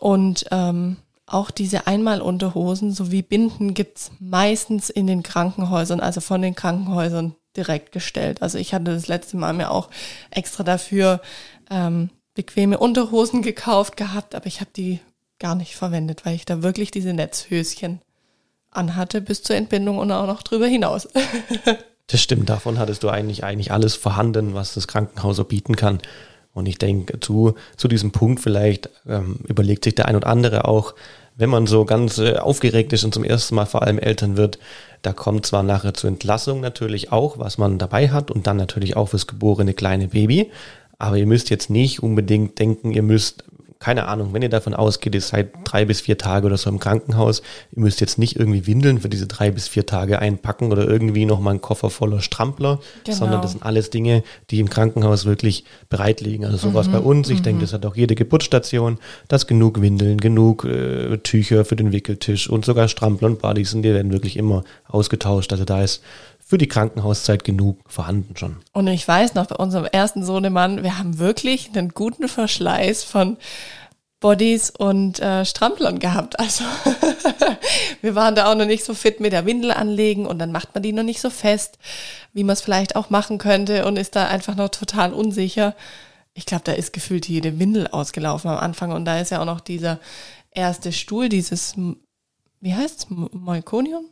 Und 0.00 0.46
ähm, 0.50 0.96
auch 1.26 1.50
diese 1.52 1.86
Einmalunterhosen 1.86 2.92
sowie 2.92 3.22
Binden 3.22 3.74
gibt's 3.74 4.10
meistens 4.18 4.90
in 4.90 5.06
den 5.06 5.22
Krankenhäusern, 5.22 6.00
also 6.00 6.20
von 6.20 6.42
den 6.42 6.56
Krankenhäusern 6.56 7.36
direkt 7.56 7.92
gestellt. 7.92 8.42
Also 8.42 8.58
ich 8.58 8.74
hatte 8.74 8.92
das 8.92 9.06
letzte 9.06 9.36
Mal 9.36 9.52
mir 9.52 9.70
auch 9.70 9.90
extra 10.30 10.64
dafür 10.64 11.20
ähm, 11.70 12.10
bequeme 12.34 12.78
Unterhosen 12.78 13.42
gekauft 13.42 13.96
gehabt, 13.96 14.34
aber 14.34 14.46
ich 14.46 14.60
habe 14.60 14.70
die 14.74 15.00
gar 15.42 15.54
nicht 15.56 15.76
verwendet, 15.76 16.24
weil 16.24 16.36
ich 16.36 16.46
da 16.46 16.62
wirklich 16.62 16.90
diese 16.90 17.12
Netzhöschen 17.12 18.00
anhatte 18.70 19.20
bis 19.20 19.42
zur 19.42 19.56
Entbindung 19.56 19.98
und 19.98 20.10
auch 20.12 20.26
noch 20.26 20.42
drüber 20.42 20.66
hinaus. 20.66 21.08
das 22.06 22.22
stimmt, 22.22 22.48
davon 22.48 22.78
hattest 22.78 23.02
du 23.02 23.10
eigentlich 23.10 23.44
eigentlich 23.44 23.72
alles 23.72 23.96
vorhanden, 23.96 24.54
was 24.54 24.74
das 24.74 24.88
Krankenhaus 24.88 25.36
so 25.36 25.44
bieten 25.44 25.76
kann. 25.76 25.98
Und 26.54 26.66
ich 26.66 26.78
denke, 26.78 27.18
zu, 27.20 27.54
zu 27.76 27.88
diesem 27.88 28.12
Punkt 28.12 28.40
vielleicht 28.40 28.88
ähm, 29.06 29.40
überlegt 29.48 29.84
sich 29.84 29.94
der 29.94 30.06
ein 30.06 30.16
oder 30.16 30.28
andere 30.28 30.66
auch, 30.66 30.94
wenn 31.34 31.50
man 31.50 31.66
so 31.66 31.84
ganz 31.84 32.18
äh, 32.18 32.36
aufgeregt 32.36 32.92
ist 32.92 33.04
und 33.04 33.12
zum 33.12 33.24
ersten 33.24 33.54
Mal 33.54 33.66
vor 33.66 33.82
allem 33.82 33.98
Eltern 33.98 34.36
wird, 34.36 34.58
da 35.00 35.12
kommt 35.12 35.44
zwar 35.44 35.62
nachher 35.62 35.94
zur 35.94 36.08
Entlassung 36.08 36.60
natürlich 36.60 37.10
auch, 37.10 37.38
was 37.38 37.58
man 37.58 37.78
dabei 37.78 38.10
hat 38.10 38.30
und 38.30 38.46
dann 38.46 38.58
natürlich 38.58 38.96
auch 38.96 39.08
fürs 39.08 39.26
geborene 39.26 39.74
kleine 39.74 40.08
Baby. 40.08 40.50
Aber 40.98 41.16
ihr 41.16 41.26
müsst 41.26 41.50
jetzt 41.50 41.68
nicht 41.68 42.02
unbedingt 42.02 42.58
denken, 42.60 42.92
ihr 42.92 43.02
müsst 43.02 43.44
keine 43.82 44.06
Ahnung, 44.06 44.32
wenn 44.32 44.42
ihr 44.42 44.48
davon 44.48 44.74
ausgeht, 44.74 45.12
ihr 45.12 45.20
seid 45.20 45.50
drei 45.64 45.84
bis 45.84 46.00
vier 46.00 46.16
Tage 46.16 46.46
oder 46.46 46.56
so 46.56 46.70
im 46.70 46.78
Krankenhaus, 46.78 47.42
ihr 47.72 47.82
müsst 47.82 48.00
jetzt 48.00 48.16
nicht 48.16 48.36
irgendwie 48.36 48.68
Windeln 48.68 49.00
für 49.00 49.08
diese 49.08 49.26
drei 49.26 49.50
bis 49.50 49.66
vier 49.66 49.86
Tage 49.86 50.20
einpacken 50.20 50.70
oder 50.70 50.86
irgendwie 50.88 51.24
nochmal 51.24 51.50
einen 51.50 51.60
Koffer 51.60 51.90
voller 51.90 52.20
Strampler, 52.20 52.78
genau. 53.02 53.18
sondern 53.18 53.42
das 53.42 53.50
sind 53.50 53.64
alles 53.64 53.90
Dinge, 53.90 54.22
die 54.50 54.60
im 54.60 54.70
Krankenhaus 54.70 55.24
wirklich 55.24 55.64
bereit 55.90 56.20
liegen. 56.20 56.44
Also 56.44 56.58
sowas 56.58 56.86
mhm. 56.86 56.92
bei 56.92 56.98
uns, 57.00 57.28
ich 57.28 57.40
mhm. 57.40 57.42
denke, 57.42 57.62
das 57.62 57.72
hat 57.72 57.84
auch 57.84 57.96
jede 57.96 58.14
Geburtsstation, 58.14 58.98
dass 59.26 59.48
genug 59.48 59.80
Windeln, 59.80 60.18
genug 60.18 60.64
äh, 60.64 61.18
Tücher 61.18 61.64
für 61.64 61.74
den 61.74 61.90
Wickeltisch 61.90 62.48
und 62.48 62.64
sogar 62.64 62.86
Strampler 62.86 63.26
und 63.26 63.40
Buddies 63.40 63.74
und 63.74 63.82
die 63.82 63.92
werden 63.92 64.12
wirklich 64.12 64.36
immer 64.36 64.62
ausgetauscht. 64.86 65.50
Also 65.50 65.64
da 65.64 65.82
ist 65.82 66.04
für 66.52 66.58
die 66.58 66.68
Krankenhauszeit 66.68 67.44
genug 67.44 67.78
vorhanden 67.86 68.36
schon. 68.36 68.56
Und 68.74 68.86
ich 68.86 69.08
weiß 69.08 69.32
noch, 69.32 69.46
bei 69.46 69.56
unserem 69.56 69.86
ersten 69.86 70.22
Sohnemann, 70.22 70.82
wir 70.82 70.98
haben 70.98 71.18
wirklich 71.18 71.70
einen 71.72 71.88
guten 71.94 72.28
Verschleiß 72.28 73.04
von 73.04 73.38
Bodies 74.20 74.68
und 74.68 75.18
äh, 75.20 75.46
Stramplern 75.46 75.98
gehabt. 75.98 76.38
Also 76.38 76.64
wir 78.02 78.14
waren 78.14 78.34
da 78.34 78.52
auch 78.52 78.54
noch 78.54 78.66
nicht 78.66 78.84
so 78.84 78.92
fit 78.92 79.18
mit 79.18 79.32
der 79.32 79.46
Windel 79.46 79.70
anlegen 79.70 80.26
und 80.26 80.38
dann 80.40 80.52
macht 80.52 80.74
man 80.74 80.82
die 80.82 80.92
noch 80.92 81.04
nicht 81.04 81.22
so 81.22 81.30
fest, 81.30 81.78
wie 82.34 82.44
man 82.44 82.52
es 82.52 82.60
vielleicht 82.60 82.96
auch 82.96 83.08
machen 83.08 83.38
könnte 83.38 83.86
und 83.86 83.96
ist 83.96 84.14
da 84.14 84.26
einfach 84.26 84.54
noch 84.54 84.68
total 84.68 85.14
unsicher. 85.14 85.74
Ich 86.34 86.44
glaube, 86.44 86.64
da 86.64 86.72
ist 86.72 86.92
gefühlt 86.92 87.26
jede 87.26 87.58
Windel 87.60 87.88
ausgelaufen 87.88 88.50
am 88.50 88.58
Anfang 88.58 88.92
und 88.92 89.06
da 89.06 89.18
ist 89.18 89.30
ja 89.30 89.40
auch 89.40 89.46
noch 89.46 89.60
dieser 89.60 90.00
erste 90.50 90.92
Stuhl, 90.92 91.30
dieses, 91.30 91.76
wie 92.60 92.74
heißt 92.74 92.98
es, 92.98 93.06
Moikonium? 93.08 94.11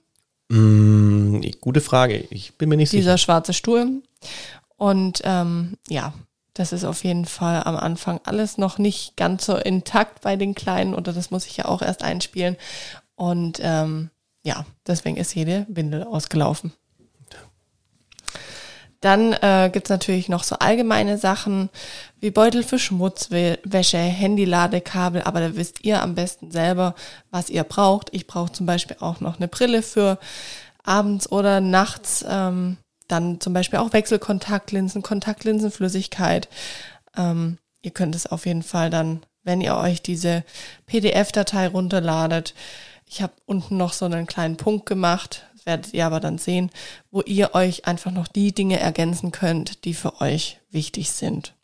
Mm, 0.50 1.40
gute 1.60 1.80
Frage. 1.80 2.26
Ich 2.30 2.54
bin 2.54 2.68
mir 2.68 2.76
nicht 2.76 2.92
Dieser 2.92 2.98
sicher. 2.98 3.12
Dieser 3.12 3.18
schwarze 3.18 3.52
Stuhl. 3.52 4.02
Und 4.76 5.22
ähm, 5.24 5.76
ja, 5.88 6.12
das 6.54 6.72
ist 6.72 6.84
auf 6.84 7.04
jeden 7.04 7.24
Fall 7.24 7.62
am 7.64 7.76
Anfang 7.76 8.20
alles 8.24 8.58
noch 8.58 8.78
nicht 8.78 9.16
ganz 9.16 9.46
so 9.46 9.56
intakt 9.56 10.22
bei 10.22 10.36
den 10.36 10.54
Kleinen 10.54 10.94
oder 10.94 11.12
das 11.12 11.30
muss 11.30 11.46
ich 11.46 11.56
ja 11.56 11.66
auch 11.66 11.82
erst 11.82 12.02
einspielen. 12.02 12.56
Und 13.14 13.60
ähm, 13.62 14.10
ja, 14.42 14.66
deswegen 14.86 15.16
ist 15.16 15.34
jede 15.34 15.66
Windel 15.68 16.02
ausgelaufen. 16.02 16.72
Dann 19.00 19.32
äh, 19.32 19.70
gibt 19.72 19.88
natürlich 19.88 20.28
noch 20.28 20.44
so 20.44 20.56
allgemeine 20.56 21.16
Sachen 21.16 21.70
wie 22.20 22.30
Beutel 22.30 22.62
für 22.62 22.78
Schmutzwäsche, 22.78 23.98
Handy-Ladekabel, 23.98 25.22
aber 25.22 25.40
da 25.40 25.56
wisst 25.56 25.84
ihr 25.84 26.02
am 26.02 26.14
besten 26.14 26.50
selber, 26.50 26.94
was 27.30 27.48
ihr 27.48 27.64
braucht. 27.64 28.08
Ich 28.12 28.26
brauche 28.26 28.52
zum 28.52 28.66
Beispiel 28.66 28.98
auch 29.00 29.20
noch 29.20 29.38
eine 29.38 29.48
Brille 29.48 29.82
für 29.82 30.18
abends 30.84 31.32
oder 31.32 31.60
nachts. 31.60 32.24
Ähm, 32.28 32.76
dann 33.08 33.40
zum 33.40 33.52
Beispiel 33.52 33.78
auch 33.78 33.92
Wechselkontaktlinsen, 33.92 35.02
Kontaktlinsenflüssigkeit. 35.02 36.48
Ähm, 37.16 37.58
ihr 37.82 37.90
könnt 37.90 38.14
es 38.14 38.26
auf 38.26 38.46
jeden 38.46 38.62
Fall 38.62 38.90
dann, 38.90 39.22
wenn 39.42 39.60
ihr 39.60 39.76
euch 39.76 40.02
diese 40.02 40.44
PDF-Datei 40.86 41.68
runterladet, 41.68 42.54
ich 43.12 43.22
habe 43.22 43.32
unten 43.44 43.76
noch 43.76 43.92
so 43.92 44.04
einen 44.04 44.28
kleinen 44.28 44.56
Punkt 44.56 44.86
gemacht, 44.86 45.44
werdet 45.66 45.92
ihr 45.94 46.06
aber 46.06 46.20
dann 46.20 46.38
sehen, 46.38 46.70
wo 47.10 47.22
ihr 47.22 47.54
euch 47.54 47.86
einfach 47.86 48.10
noch 48.10 48.28
die 48.28 48.52
Dinge 48.52 48.78
ergänzen 48.78 49.32
könnt, 49.32 49.84
die 49.84 49.94
für 49.94 50.20
euch 50.20 50.58
wichtig 50.70 51.10
sind. 51.10 51.54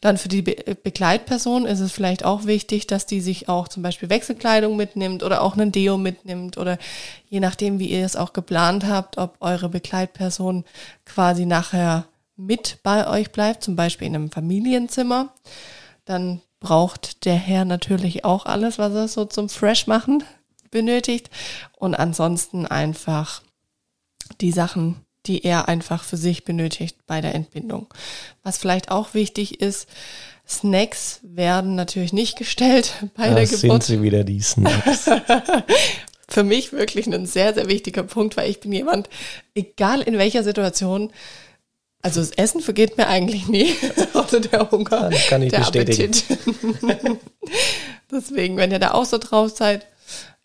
Dann 0.00 0.18
für 0.18 0.28
die 0.28 0.42
Be 0.42 0.56
Begleitperson 0.82 1.64
ist 1.64 1.78
es 1.78 1.92
vielleicht 1.92 2.24
auch 2.24 2.44
wichtig, 2.44 2.88
dass 2.88 3.06
die 3.06 3.20
sich 3.20 3.48
auch 3.48 3.68
zum 3.68 3.84
Beispiel 3.84 4.10
Wechselkleidung 4.10 4.76
mitnimmt 4.76 5.22
oder 5.22 5.42
auch 5.42 5.56
einen 5.56 5.70
Deo 5.70 5.96
mitnimmt 5.96 6.58
oder 6.58 6.76
je 7.28 7.38
nachdem, 7.38 7.78
wie 7.78 7.86
ihr 7.86 8.04
es 8.04 8.16
auch 8.16 8.32
geplant 8.32 8.84
habt, 8.84 9.16
ob 9.16 9.36
eure 9.40 9.68
Begleitperson 9.68 10.64
quasi 11.04 11.46
nachher 11.46 12.06
mit 12.36 12.78
bei 12.82 13.06
euch 13.06 13.30
bleibt, 13.30 13.62
zum 13.62 13.76
Beispiel 13.76 14.08
in 14.08 14.16
einem 14.16 14.30
Familienzimmer. 14.32 15.32
Dann 16.04 16.40
braucht 16.58 17.24
der 17.24 17.36
Herr 17.36 17.64
natürlich 17.64 18.24
auch 18.24 18.46
alles, 18.46 18.78
was 18.78 18.92
er 18.94 19.06
so 19.06 19.24
zum 19.24 19.48
Fresh 19.48 19.86
machen 19.86 20.24
benötigt 20.72 21.30
und 21.78 21.94
ansonsten 21.94 22.66
einfach 22.66 23.42
die 24.40 24.50
Sachen, 24.50 24.96
die 25.26 25.44
er 25.44 25.68
einfach 25.68 26.02
für 26.02 26.16
sich 26.16 26.42
benötigt 26.42 26.96
bei 27.06 27.20
der 27.20 27.36
Entbindung. 27.36 27.86
Was 28.42 28.58
vielleicht 28.58 28.90
auch 28.90 29.14
wichtig 29.14 29.60
ist, 29.60 29.88
Snacks 30.48 31.20
werden 31.22 31.76
natürlich 31.76 32.12
nicht 32.12 32.36
gestellt 32.36 32.94
bei 33.16 33.28
das 33.28 33.50
der 33.50 33.58
Geburt. 33.58 33.60
sind 33.60 33.82
sie 33.84 34.02
wieder, 34.02 34.24
die 34.24 34.40
Snacks. 34.40 35.08
für 36.28 36.44
mich 36.44 36.72
wirklich 36.72 37.06
ein 37.06 37.26
sehr, 37.26 37.54
sehr 37.54 37.68
wichtiger 37.68 38.02
Punkt, 38.02 38.36
weil 38.36 38.50
ich 38.50 38.60
bin 38.60 38.72
jemand, 38.72 39.08
egal 39.54 40.00
in 40.00 40.18
welcher 40.18 40.42
Situation, 40.42 41.12
also 42.00 42.20
das 42.20 42.30
Essen 42.32 42.60
vergeht 42.60 42.96
mir 42.96 43.06
eigentlich 43.06 43.48
nie, 43.48 43.74
oder 44.14 44.40
der 44.40 44.70
Hunger, 44.70 45.10
das 45.10 45.26
kann 45.28 45.42
ich 45.42 45.50
der 45.50 45.58
bestätigen. 45.58 46.12
Appetit. 46.12 47.18
Deswegen, 48.10 48.56
wenn 48.56 48.72
ihr 48.72 48.78
da 48.78 48.92
auch 48.92 49.04
so 49.04 49.18
drauf 49.18 49.52
seid, 49.54 49.86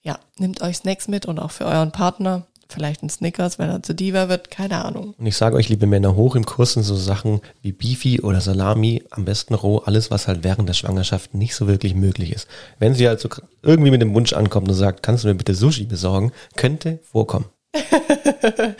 ja, 0.08 0.20
nehmt 0.38 0.62
euch 0.62 0.78
Snacks 0.78 1.10
mit 1.10 1.26
und 1.26 1.38
auch 1.38 1.52
für 1.52 1.66
euren 1.66 1.92
Partner. 1.92 2.48
Vielleicht 2.70 3.04
ein 3.04 3.10
Snickers, 3.10 3.60
wenn 3.60 3.70
er 3.70 3.84
zu 3.84 3.94
Diva 3.94 4.28
wird, 4.28 4.52
keine 4.52 4.84
Ahnung. 4.84 5.14
Und 5.18 5.26
ich 5.26 5.38
sage 5.38 5.56
euch, 5.56 5.70
liebe 5.70 5.86
Männer, 5.86 6.16
hoch 6.16 6.36
im 6.36 6.46
Kurs 6.46 6.74
sind 6.74 6.84
so 6.84 6.96
Sachen 6.96 7.42
wie 7.62 7.72
Beefy 7.72 8.22
oder 8.22 8.42
Salami, 8.42 9.04
am 9.10 9.26
besten 9.26 9.54
roh, 9.54 9.80
alles, 9.80 10.12
was 10.12 10.28
halt 10.28 10.44
während 10.44 10.68
der 10.68 10.74
Schwangerschaft 10.74 11.34
nicht 11.34 11.56
so 11.56 11.68
wirklich 11.68 11.94
möglich 11.94 12.34
ist. 12.34 12.48
Wenn 12.80 12.94
sie 12.94 13.08
also 13.08 13.30
irgendwie 13.64 13.92
mit 13.92 14.02
dem 14.02 14.14
Wunsch 14.14 14.34
ankommt 14.34 14.68
und 14.68 14.76
sagt, 14.76 15.04
kannst 15.04 15.24
du 15.24 15.30
mir 15.30 15.36
bitte 15.36 15.56
Sushi 15.56 15.86
besorgen, 15.86 16.32
könnte 16.56 17.00
vorkommen. 17.04 17.46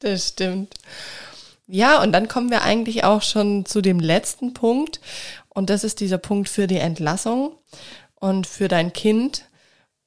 das 0.00 0.28
stimmt. 0.28 0.74
Ja, 1.68 2.02
und 2.02 2.12
dann 2.12 2.28
kommen 2.28 2.50
wir 2.50 2.62
eigentlich 2.62 3.04
auch 3.04 3.22
schon 3.22 3.66
zu 3.66 3.80
dem 3.82 4.00
letzten 4.00 4.54
Punkt. 4.54 5.00
Und 5.48 5.70
das 5.70 5.84
ist 5.84 6.00
dieser 6.00 6.18
Punkt 6.18 6.48
für 6.48 6.66
die 6.66 6.78
Entlassung 6.78 7.52
und 8.16 8.46
für 8.46 8.68
dein 8.68 8.92
Kind. 8.92 9.44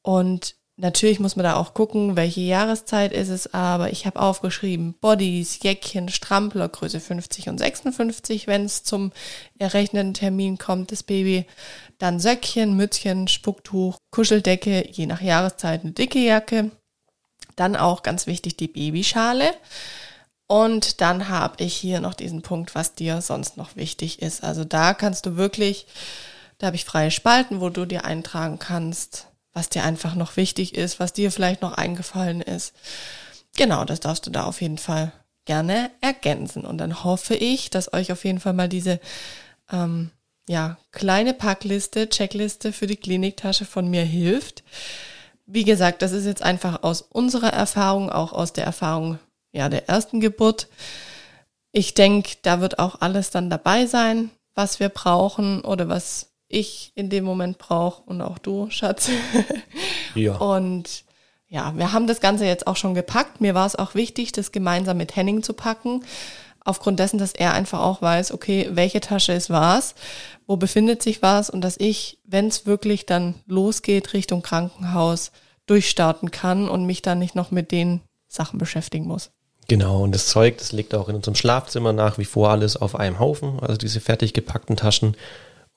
Und 0.02 0.56
natürlich 0.78 1.20
muss 1.20 1.36
man 1.36 1.44
da 1.44 1.56
auch 1.56 1.74
gucken, 1.74 2.16
welche 2.16 2.42
Jahreszeit 2.42 3.14
ist 3.14 3.30
es, 3.30 3.54
aber 3.54 3.92
ich 3.92 4.06
habe 4.06 4.20
aufgeschrieben 4.20 4.94
Bodies, 5.00 5.60
Jäckchen, 5.62 6.10
Strampler, 6.10 6.70
Größe 6.70 7.00
50 7.00 7.50
und 7.50 7.58
56, 7.58 8.48
wenn 8.48 8.66
es 8.66 8.84
zum 8.84 9.12
errechneten 9.60 10.14
Termin 10.14 10.58
kommt, 10.58 10.92
das 10.92 11.04
Baby. 11.04 11.46
Dann 11.98 12.20
Söckchen, 12.20 12.76
Mützchen, 12.76 13.28
Spucktuch, 13.28 13.98
Kuscheldecke, 14.12 14.90
je 14.92 15.06
nach 15.06 15.22
Jahreszeit 15.22 15.84
eine 15.84 15.92
dicke 15.92 16.20
Jacke. 16.20 16.72
Dann 17.56 17.76
auch 17.76 18.02
ganz 18.02 18.28
wichtig 18.28 18.58
die 18.58 18.68
Babyschale. 18.68 19.54
Und 20.48 21.00
dann 21.00 21.30
habe 21.30 21.64
ich 21.64 21.74
hier 21.76 22.02
noch 22.02 22.14
diesen 22.14 22.42
Punkt, 22.42 22.76
was 22.76 22.94
dir 22.94 23.22
sonst 23.22 23.56
noch 23.56 23.78
wichtig 23.78 24.22
ist. 24.22 24.44
Also 24.44 24.66
da 24.66 24.94
kannst 24.94 25.26
du 25.26 25.38
wirklich, 25.38 25.86
da 26.58 26.68
habe 26.68 26.76
ich 26.76 26.84
freie 26.84 27.10
Spalten, 27.10 27.62
wo 27.62 27.70
du 27.70 27.86
dir 27.86 28.04
eintragen 28.04 28.60
kannst, 28.60 29.31
was 29.54 29.70
dir 29.70 29.84
einfach 29.84 30.16
noch 30.16 30.38
wichtig 30.38 30.76
ist, 30.76 31.00
was 31.00 31.14
dir 31.14 31.32
vielleicht 31.32 31.62
noch 31.62 31.74
eingefallen 31.74 32.42
ist. 32.42 32.74
Genau, 33.58 33.84
das 33.86 34.00
darfst 34.00 34.26
du 34.26 34.32
da 34.32 34.46
auf 34.46 34.62
jeden 34.62 34.78
Fall 34.78 35.12
gerne 35.46 35.92
ergänzen. 36.02 36.66
Und 36.66 36.78
dann 36.78 37.04
hoffe 37.04 37.36
ich, 37.36 37.70
dass 37.70 37.94
euch 37.94 38.12
auf 38.12 38.24
jeden 38.24 38.40
Fall 38.40 38.54
mal 38.54 38.70
diese 38.70 39.00
ähm, 39.72 40.12
ja, 40.48 40.78
kleine 40.92 41.34
Packliste, 41.34 42.10
Checkliste 42.10 42.74
für 42.74 42.88
die 42.88 42.98
Kliniktasche 42.98 43.66
von 43.66 43.90
mir 43.90 44.04
hilft. 44.04 44.64
Wie 45.46 45.64
gesagt, 45.64 46.02
das 46.02 46.12
ist 46.12 46.26
jetzt 46.26 46.44
einfach 46.44 46.84
aus 46.84 47.02
unserer 47.02 47.52
Erfahrung, 47.52 48.10
auch 48.10 48.32
aus 48.34 48.54
der 48.54 48.66
Erfahrung 48.66 49.20
ja, 49.52 49.68
der 49.68 49.90
ersten 49.90 50.22
Geburt. 50.22 50.68
Ich 51.72 51.94
denke, 51.94 52.38
da 52.42 52.62
wird 52.62 52.80
auch 52.80 53.02
alles 53.02 53.32
dann 53.32 53.50
dabei 53.50 53.86
sein, 53.86 54.30
was 54.56 54.80
wir 54.80 54.90
brauchen 54.90 55.62
oder 55.62 55.90
was 55.90 56.31
ich 56.52 56.92
in 56.96 57.10
dem 57.10 57.24
Moment 57.24 57.58
brauche 57.58 58.04
und 58.04 58.22
auch 58.22 58.38
du, 58.38 58.70
Schatz. 58.70 59.10
ja. 60.16 60.36
Und 60.36 61.04
ja, 61.48 61.74
wir 61.76 61.92
haben 61.92 62.08
das 62.08 62.22
Ganze 62.22 62.46
jetzt 62.46 62.68
auch 62.68 62.78
schon 62.78 62.94
gepackt. 62.94 63.42
Mir 63.42 63.54
war 63.54 63.66
es 63.66 63.76
auch 63.76 63.96
wichtig, 63.96 64.32
das 64.32 64.52
gemeinsam 64.52 64.98
mit 64.98 65.16
Henning 65.16 65.44
zu 65.44 65.54
packen. 65.54 66.06
Aufgrund 66.64 67.00
dessen, 67.00 67.18
dass 67.18 67.34
er 67.34 67.54
einfach 67.54 67.80
auch 67.82 68.02
weiß, 68.02 68.32
okay, 68.32 68.70
welche 68.72 69.02
Tasche 69.02 69.34
ist 69.34 69.50
was, 69.50 69.96
wo 70.46 70.58
befindet 70.58 71.02
sich 71.02 71.22
was 71.22 71.50
und 71.50 71.62
dass 71.62 71.76
ich, 71.78 72.20
wenn 72.24 72.48
es 72.48 72.66
wirklich 72.66 73.06
dann 73.06 73.36
losgeht 73.48 74.14
Richtung 74.14 74.44
Krankenhaus, 74.44 75.32
durchstarten 75.66 76.32
kann 76.32 76.70
und 76.70 76.86
mich 76.86 77.02
dann 77.02 77.20
nicht 77.20 77.36
noch 77.36 77.52
mit 77.52 77.72
den 77.72 78.02
Sachen 78.28 78.60
beschäftigen 78.60 79.06
muss. 79.06 79.32
Genau, 79.68 80.04
und 80.04 80.14
das 80.14 80.28
Zeug, 80.28 80.58
das 80.58 80.72
liegt 80.72 80.94
auch 80.94 81.08
in 81.08 81.16
unserem 81.16 81.36
Schlafzimmer 81.36 81.94
nach 81.94 82.18
wie 82.18 82.26
vor 82.26 82.50
alles 82.50 82.76
auf 82.76 82.96
einem 82.96 83.20
Haufen, 83.20 83.60
also 83.60 83.78
diese 83.78 84.02
fertig 84.02 84.34
gepackten 84.34 84.76
Taschen. 84.76 85.16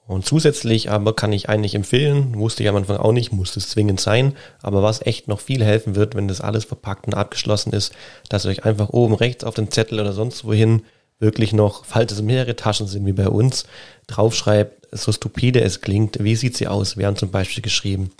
Und 0.06 0.26
zusätzlich 0.26 0.90
aber 0.90 1.16
kann 1.16 1.32
ich 1.32 1.48
eigentlich 1.48 1.74
empfehlen, 1.74 2.34
wusste 2.34 2.62
ich 2.62 2.68
am 2.68 2.76
Anfang 2.76 2.98
auch 2.98 3.12
nicht, 3.12 3.32
muss 3.32 3.56
es 3.56 3.70
zwingend 3.70 4.00
sein, 4.00 4.34
aber 4.60 4.82
was 4.82 5.00
echt 5.00 5.28
noch 5.28 5.40
viel 5.40 5.64
helfen 5.64 5.96
wird, 5.96 6.14
wenn 6.14 6.28
das 6.28 6.42
alles 6.42 6.66
verpackt 6.66 7.06
und 7.06 7.14
abgeschlossen 7.14 7.72
ist, 7.72 7.94
dass 8.28 8.44
ihr 8.44 8.50
euch 8.50 8.64
einfach 8.66 8.90
oben 8.90 9.14
rechts 9.14 9.44
auf 9.44 9.54
den 9.54 9.70
Zettel 9.70 9.98
oder 10.00 10.12
sonst 10.12 10.44
wohin 10.44 10.82
wirklich 11.20 11.54
noch, 11.54 11.86
falls 11.86 12.12
es 12.12 12.20
mehrere 12.20 12.54
Taschen 12.54 12.86
sind 12.86 13.06
wie 13.06 13.12
bei 13.12 13.28
uns, 13.28 13.64
draufschreibt, 14.06 14.88
so 14.92 15.10
stupide 15.10 15.62
es 15.62 15.80
klingt, 15.80 16.22
wie 16.22 16.36
sieht 16.36 16.56
sie 16.56 16.68
aus? 16.68 16.96
Wir 16.96 17.06
haben 17.06 17.16
zum 17.16 17.30
Beispiel 17.30 17.62
geschrieben, 17.62 18.10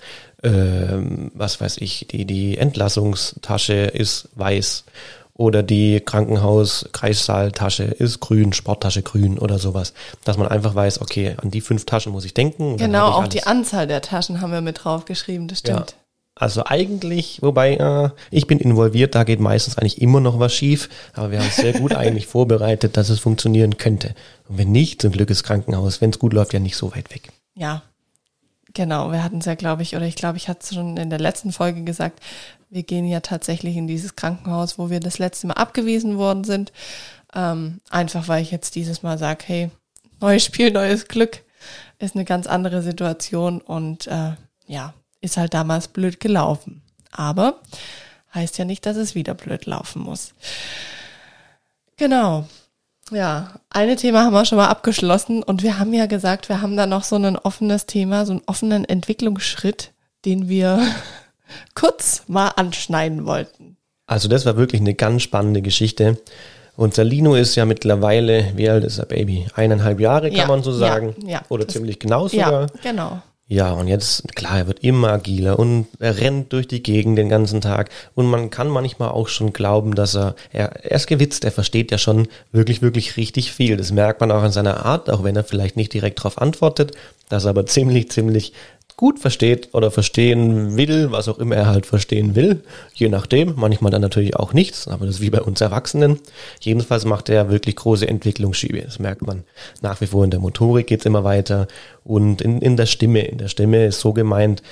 ähm, 0.43 1.31
was 1.35 1.61
weiß 1.61 1.79
ich, 1.79 2.07
die, 2.11 2.25
die 2.25 2.57
Entlassungstasche 2.57 3.75
ist 3.75 4.31
weiß 4.35 4.85
oder 5.37 5.63
die 5.63 6.01
Krankenhaus-Kreissaaltasche 6.01 7.83
ist 7.85 8.21
grün, 8.21 8.53
Sporttasche 8.53 9.03
grün 9.03 9.39
oder 9.39 9.59
sowas. 9.59 9.93
Dass 10.25 10.39
man 10.39 10.49
einfach 10.49 10.75
weiß, 10.75 11.01
okay, 11.01 11.35
an 11.43 11.51
die 11.51 11.61
fünf 11.61 11.87
Taschen 11.87 12.13
muss 12.13 12.25
ich 12.25 12.35
denken. 12.35 12.77
Genau, 12.77 13.09
auch 13.09 13.21
alles. 13.21 13.31
die 13.31 13.43
Anzahl 13.45 13.87
der 13.87 14.01
Taschen 14.01 14.41
haben 14.41 14.53
wir 14.53 14.61
mit 14.61 14.85
draufgeschrieben, 14.85 15.49
das 15.49 15.59
stimmt. 15.59 15.91
Ja. 15.91 15.97
Also 16.37 16.65
eigentlich, 16.65 17.41
wobei 17.43 17.77
äh, 17.77 18.11
ich 18.31 18.49
bin 18.49 18.59
involviert, 18.59 19.15
da 19.15 19.23
geht 19.23 19.39
meistens 19.39 19.79
eigentlich 19.79 20.03
immer 20.03 20.21
noch 20.21 20.41
was 20.41 20.53
schief, 20.53 20.89
aber 21.13 21.31
wir 21.31 21.39
haben 21.39 21.47
es 21.47 21.57
sehr 21.57 21.75
gut 21.75 21.95
eigentlich 21.97 22.27
vorbereitet, 22.27 22.97
dass 22.97 23.09
es 23.09 23.21
funktionieren 23.21 23.77
könnte. 23.77 24.15
Und 24.49 24.59
wenn 24.59 24.73
nicht, 24.73 25.01
zum 25.01 25.13
Glück 25.13 25.31
ist 25.31 25.45
Krankenhaus, 25.45 26.01
wenn 26.01 26.11
es 26.11 26.19
gut 26.19 26.33
läuft, 26.33 26.53
ja 26.53 26.59
nicht 26.59 26.77
so 26.77 26.93
weit 26.95 27.15
weg. 27.15 27.31
Ja, 27.57 27.83
genau. 28.75 29.13
Wir 29.13 29.25
hatten 29.25 29.39
es 29.39 29.47
ja, 29.47 29.55
glaube 29.55 29.83
ich, 29.83 29.97
oder 29.97 30.07
ich 30.07 30.17
glaube, 30.17 30.37
ich 30.37 30.49
hatte 30.49 30.61
es 30.63 30.75
schon 30.75 30.97
in 30.97 31.11
der 31.11 31.19
letzten 31.19 31.53
Folge 31.53 31.83
gesagt, 31.85 32.21
wir 32.71 32.83
gehen 32.83 33.07
ja 33.07 33.21
tatsächlich 33.21 33.77
in 33.77 33.87
dieses 33.87 34.17
Krankenhaus, 34.17 34.79
wo 34.79 34.91
wir 34.91 35.01
das 35.01 35.19
letzte 35.19 35.47
Mal 35.47 35.55
abgewiesen 35.55 36.19
worden 36.19 36.45
sind. 36.45 36.73
Ähm, 37.35 37.81
einfach 37.91 38.29
weil 38.29 38.43
ich 38.43 38.51
jetzt 38.51 38.75
dieses 38.75 39.03
Mal 39.03 39.19
sage, 39.19 39.45
hey, 39.47 39.71
neues 40.21 40.45
Spiel, 40.45 40.71
neues 40.71 41.09
Glück, 41.09 41.43
ist 41.99 42.15
eine 42.15 42.25
ganz 42.25 42.47
andere 42.47 42.83
Situation 42.83 43.61
und 43.61 44.07
äh, 44.07 44.33
ja, 44.67 44.95
ist 45.21 45.37
halt 45.37 45.55
damals 45.55 45.89
blöd 45.89 46.21
gelaufen. 46.21 46.83
Aber 47.11 47.61
heißt 48.35 48.59
ja 48.59 48.65
nicht, 48.65 48.85
dass 48.87 48.97
es 48.97 49.15
wieder 49.15 49.35
blöd 49.35 49.67
laufen 49.67 50.03
muss. 50.03 50.35
Genau. 51.97 52.49
Ja, 53.11 53.61
eine 53.71 53.97
Thema 53.97 54.25
haben 54.25 54.33
wir 54.33 54.45
schon 54.45 54.59
mal 54.59 54.69
abgeschlossen 54.69 55.43
und 55.43 55.63
wir 55.63 55.79
haben 55.79 55.93
ja 55.93 56.07
gesagt, 56.07 56.49
wir 56.49 56.63
haben 56.63 56.77
da 56.77 56.87
noch 56.87 57.05
so 57.05 57.17
ein 57.17 57.37
offenes 57.37 57.87
Thema, 57.87 58.25
so 58.25 58.33
einen 58.33 58.43
offenen 58.47 58.85
Entwicklungsschritt, 58.85 59.93
den 60.25 60.49
wir 60.49 60.81
kurz 61.75 62.23
mal 62.27 62.49
anschneiden 62.49 63.27
wollten. 63.27 63.77
Also 64.07 64.29
das 64.29 64.47
war 64.47 64.57
wirklich 64.57 64.81
eine 64.81 64.95
ganz 64.95 65.23
spannende 65.23 65.63
Geschichte. 65.63 66.19
Unser 66.77 67.05
Lino 67.05 67.35
ist 67.35 67.55
ja 67.55 67.65
mittlerweile, 67.65 68.53
wie 68.57 68.69
alt 68.69 68.85
ist 68.85 68.99
er, 68.99 69.07
Baby? 69.07 69.47
Eineinhalb 69.55 70.01
Jahre, 70.01 70.29
kann 70.29 70.39
ja, 70.39 70.47
man 70.47 70.63
so 70.63 70.73
sagen. 70.73 71.15
Ja, 71.23 71.29
ja. 71.29 71.43
Oder 71.49 71.69
ziemlich 71.69 71.99
genau 71.99 72.27
sogar. 72.27 72.63
Ja, 72.63 72.67
genau. 72.83 73.23
Ja, 73.47 73.73
und 73.73 73.89
jetzt, 73.89 74.35
klar, 74.35 74.59
er 74.61 74.67
wird 74.69 74.83
immer 74.83 75.13
agiler 75.13 75.59
und 75.59 75.87
er 75.99 76.19
rennt 76.19 76.55
durch 76.55 76.67
die 76.67 76.83
Gegend 76.83 77.19
den 77.19 77.29
ganzen 77.29 77.61
Tag. 77.61 77.91
Und 78.15 78.25
man 78.27 78.49
kann 78.49 78.69
manchmal 78.69 79.11
auch 79.11 79.29
schon 79.29 79.53
glauben, 79.53 79.95
dass 79.95 80.15
er, 80.15 80.35
er, 80.51 80.83
er 80.83 80.97
ist 80.97 81.07
gewitzt, 81.07 81.45
er 81.45 81.53
versteht 81.53 81.91
ja 81.91 81.99
schon 81.99 82.29
wirklich, 82.53 82.81
wirklich 82.81 83.19
richtig 83.19 83.53
viel. 83.53 83.77
Das 83.77 83.93
merkt 83.93 84.23
man 84.23 84.33
auch 84.33 84.43
an 84.43 84.53
seiner 84.53 84.87
Art, 84.87 85.11
auch 85.11 85.25
wenn 85.25 85.37
er 85.37 85.45
vielleicht 85.45 85.77
nicht 85.77 85.93
direkt 85.93 86.21
darauf 86.21 86.39
antwortet, 86.41 86.93
dass 87.29 87.45
er 87.45 87.51
aber 87.51 87.67
ziemlich, 87.67 88.11
ziemlich 88.11 88.55
gut 88.97 89.19
versteht 89.19 89.71
oder 89.73 89.91
verstehen 89.91 90.77
will, 90.77 91.11
was 91.11 91.29
auch 91.29 91.39
immer 91.39 91.57
er 91.57 91.67
halt 91.67 91.87
verstehen 91.87 92.35
will, 92.35 92.63
je 92.95 93.09
nachdem, 93.09 93.55
manchmal 93.57 93.91
dann 93.91 94.03
natürlich 94.03 94.37
auch 94.37 94.53
nichts, 94.53 94.87
aber 94.87 95.07
das 95.07 95.17
ist 95.17 95.21
wie 95.21 95.31
bei 95.31 95.43
uns 95.43 95.61
Erwachsenen. 95.61 96.21
Jedenfalls 96.61 97.05
macht 97.05 97.29
er 97.29 97.51
wirklich 97.51 97.77
große 97.77 98.07
Entwicklungsschübe, 98.07 98.83
das 98.83 98.99
merkt 98.99 99.23
man 99.23 99.45
nach 99.83 100.01
wie 100.01 100.07
vor 100.07 100.25
in 100.25 100.31
der 100.31 100.41
Motorik 100.41 100.87
geht's 100.87 101.07
immer 101.07 101.25
weiter 101.25 101.67
und 102.05 102.41
in, 102.41 102.61
in 102.61 102.77
der 102.77 102.87
Stimme, 102.87 103.23
in 103.23 103.39
der 103.39 103.49
Stimme 103.49 103.87
ist 103.87 104.01
so 104.01 104.13
gemeint, 104.13 104.63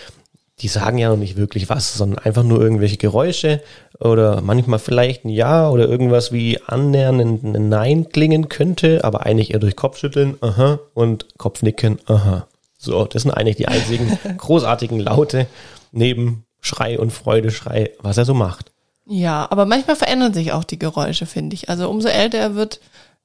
die 0.60 0.68
sagen 0.68 0.98
ja 0.98 1.08
noch 1.08 1.16
nicht 1.16 1.36
wirklich 1.36 1.68
was, 1.68 1.94
sondern 1.94 2.20
einfach 2.20 2.44
nur 2.44 2.60
irgendwelche 2.60 2.96
Geräusche 2.96 3.60
oder 3.98 4.40
manchmal 4.40 4.78
vielleicht 4.78 5.24
ein 5.24 5.30
Ja 5.30 5.68
oder 5.68 5.88
irgendwas 5.88 6.30
wie 6.30 6.60
annähernd 6.66 7.20
ein 7.42 7.68
Nein 7.68 8.08
klingen 8.10 8.48
könnte, 8.48 9.02
aber 9.02 9.26
eigentlich 9.26 9.52
eher 9.52 9.60
durch 9.60 9.76
Kopfschütteln, 9.76 10.36
aha, 10.40 10.78
und 10.94 11.26
Kopfnicken, 11.38 11.98
aha. 12.06 12.46
So, 12.82 13.04
das 13.04 13.22
sind 13.22 13.30
eigentlich 13.30 13.56
die 13.56 13.68
einzigen 13.68 14.18
großartigen 14.38 14.98
Laute 14.98 15.46
neben 15.92 16.44
Schrei 16.60 16.98
und 16.98 17.12
Freudeschrei, 17.12 17.92
was 18.00 18.18
er 18.18 18.24
so 18.24 18.34
macht. 18.34 18.72
Ja, 19.06 19.46
aber 19.50 19.66
manchmal 19.66 19.96
verändern 19.96 20.34
sich 20.34 20.52
auch 20.52 20.64
die 20.64 20.78
Geräusche, 20.78 21.26
finde 21.26 21.54
ich. 21.54 21.68
Also 21.68 21.88
umso 21.88 22.08
älter 22.08 22.38
er 22.38 22.54
wird, 22.54 22.80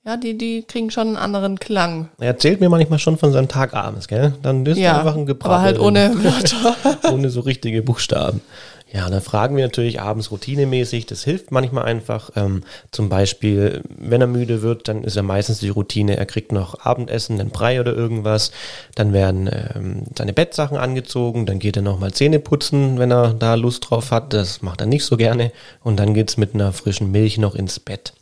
ja, 0.05 0.15
die, 0.17 0.37
die 0.37 0.63
kriegen 0.63 0.91
schon 0.91 1.07
einen 1.07 1.17
anderen 1.17 1.59
Klang. 1.59 2.09
Er 2.19 2.27
erzählt 2.27 2.59
mir 2.59 2.69
manchmal 2.69 2.99
schon 2.99 3.17
von 3.17 3.31
seinem 3.31 3.47
Tag 3.47 3.73
abends, 3.73 4.07
gell? 4.07 4.33
Dann 4.43 4.65
ist 4.65 4.77
ja, 4.77 4.99
einfach 4.99 5.15
ein 5.15 5.25
Gebrabbel. 5.25 5.55
Aber 5.55 5.63
halt 5.63 5.79
ohne 5.79 6.23
Wörter. 6.23 7.11
ohne 7.11 7.29
so 7.29 7.41
richtige 7.41 7.81
Buchstaben. 7.81 8.41
Ja, 8.93 9.09
dann 9.09 9.21
fragen 9.21 9.57
wir 9.57 9.65
natürlich 9.65 9.99
abends 9.99 10.31
routinemäßig. 10.31 11.05
Das 11.07 11.23
hilft 11.23 11.51
manchmal 11.51 11.83
einfach. 11.83 12.29
Ähm, 12.37 12.63
zum 12.91 13.09
Beispiel, 13.09 13.81
wenn 13.89 14.21
er 14.21 14.27
müde 14.27 14.61
wird, 14.61 14.87
dann 14.87 15.03
ist 15.03 15.17
er 15.17 15.23
meistens 15.23 15.59
die 15.59 15.67
Routine, 15.69 16.15
er 16.15 16.25
kriegt 16.25 16.53
noch 16.53 16.79
Abendessen, 16.85 17.39
einen 17.39 17.49
Brei 17.49 17.81
oder 17.81 17.93
irgendwas. 17.93 18.51
Dann 18.95 19.11
werden 19.11 19.49
ähm, 19.75 20.03
seine 20.17 20.31
Bettsachen 20.31 20.77
angezogen. 20.77 21.45
Dann 21.45 21.59
geht 21.59 21.75
er 21.75 21.81
nochmal 21.81 22.13
Zähne 22.13 22.39
putzen, 22.39 22.97
wenn 22.97 23.11
er 23.11 23.33
da 23.33 23.55
Lust 23.55 23.89
drauf 23.89 24.11
hat. 24.11 24.33
Das 24.33 24.61
macht 24.61 24.79
er 24.79 24.87
nicht 24.87 25.03
so 25.03 25.17
gerne. 25.17 25.51
Und 25.83 25.97
dann 25.99 26.13
geht's 26.13 26.37
mit 26.37 26.53
einer 26.53 26.71
frischen 26.71 27.11
Milch 27.11 27.37
noch 27.37 27.55
ins 27.55 27.81
Bett. 27.81 28.13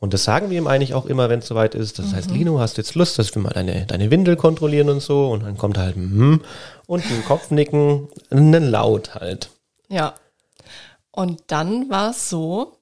Und 0.00 0.12
das 0.12 0.24
sagen 0.24 0.50
wir 0.50 0.58
ihm 0.58 0.66
eigentlich 0.66 0.92
auch 0.92 1.06
immer, 1.06 1.30
wenn 1.30 1.38
es 1.38 1.46
soweit 1.46 1.74
ist. 1.74 1.98
Das 1.98 2.06
mhm. 2.06 2.16
heißt, 2.16 2.30
Lino, 2.30 2.60
hast 2.60 2.76
du 2.76 2.82
jetzt 2.82 2.94
Lust, 2.94 3.18
dass 3.18 3.34
wir 3.34 3.40
mal 3.40 3.50
deine, 3.50 3.86
deine 3.86 4.10
Windel 4.10 4.36
kontrollieren 4.36 4.90
und 4.90 5.00
so? 5.00 5.30
Und 5.30 5.44
dann 5.44 5.56
kommt 5.56 5.78
halt, 5.78 5.94
hm, 5.94 6.42
und 6.86 7.04
ein 7.04 7.24
Kopfnicken, 7.24 8.08
einen 8.30 8.70
Laut 8.70 9.14
halt. 9.14 9.50
Ja. 9.90 10.14
Und 11.10 11.42
dann 11.48 11.90
war 11.90 12.10
es 12.10 12.30
so, 12.30 12.78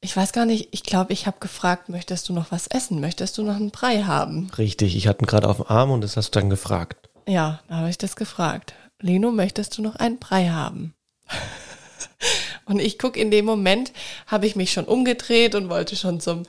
ich 0.00 0.16
weiß 0.16 0.32
gar 0.32 0.46
nicht, 0.46 0.68
ich 0.72 0.82
glaube, 0.82 1.12
ich 1.12 1.26
habe 1.26 1.38
gefragt, 1.40 1.88
möchtest 1.88 2.28
du 2.28 2.32
noch 2.32 2.52
was 2.52 2.66
essen? 2.66 3.00
Möchtest 3.00 3.38
du 3.38 3.42
noch 3.42 3.56
einen 3.56 3.70
Brei 3.70 4.02
haben? 4.02 4.50
Richtig, 4.58 4.96
ich 4.96 5.08
hatte 5.08 5.24
ihn 5.24 5.26
gerade 5.26 5.48
auf 5.48 5.56
dem 5.56 5.66
Arm 5.66 5.90
und 5.90 6.02
das 6.02 6.16
hast 6.16 6.34
du 6.34 6.40
dann 6.40 6.50
gefragt. 6.50 7.08
Ja, 7.26 7.60
da 7.68 7.76
habe 7.76 7.90
ich 7.90 7.98
das 7.98 8.16
gefragt. 8.16 8.74
Leno, 9.00 9.30
möchtest 9.30 9.78
du 9.78 9.82
noch 9.82 9.96
einen 9.96 10.18
Brei 10.18 10.48
haben? 10.48 10.94
und 12.66 12.80
ich 12.80 12.98
gucke 12.98 13.18
in 13.18 13.30
dem 13.30 13.44
Moment, 13.44 13.92
habe 14.26 14.46
ich 14.46 14.56
mich 14.56 14.72
schon 14.72 14.84
umgedreht 14.84 15.54
und 15.54 15.70
wollte 15.70 15.96
schon 15.96 16.20
zum 16.20 16.42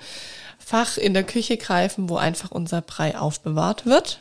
Fach 0.60 0.98
in 0.98 1.14
der 1.14 1.24
Küche 1.24 1.58
greifen, 1.58 2.10
wo 2.10 2.18
einfach 2.18 2.52
unser 2.52 2.82
Brei 2.82 3.18
aufbewahrt 3.18 3.86
wird. 3.86 4.20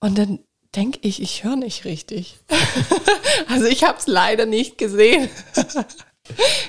Und 0.00 0.16
dann 0.16 0.40
denke 0.74 0.98
ich, 1.02 1.22
ich 1.22 1.44
höre 1.44 1.56
nicht 1.56 1.84
richtig. 1.84 2.38
also 3.48 3.66
ich 3.66 3.84
habe 3.84 3.98
es 3.98 4.06
leider 4.06 4.46
nicht 4.46 4.78
gesehen. 4.78 5.28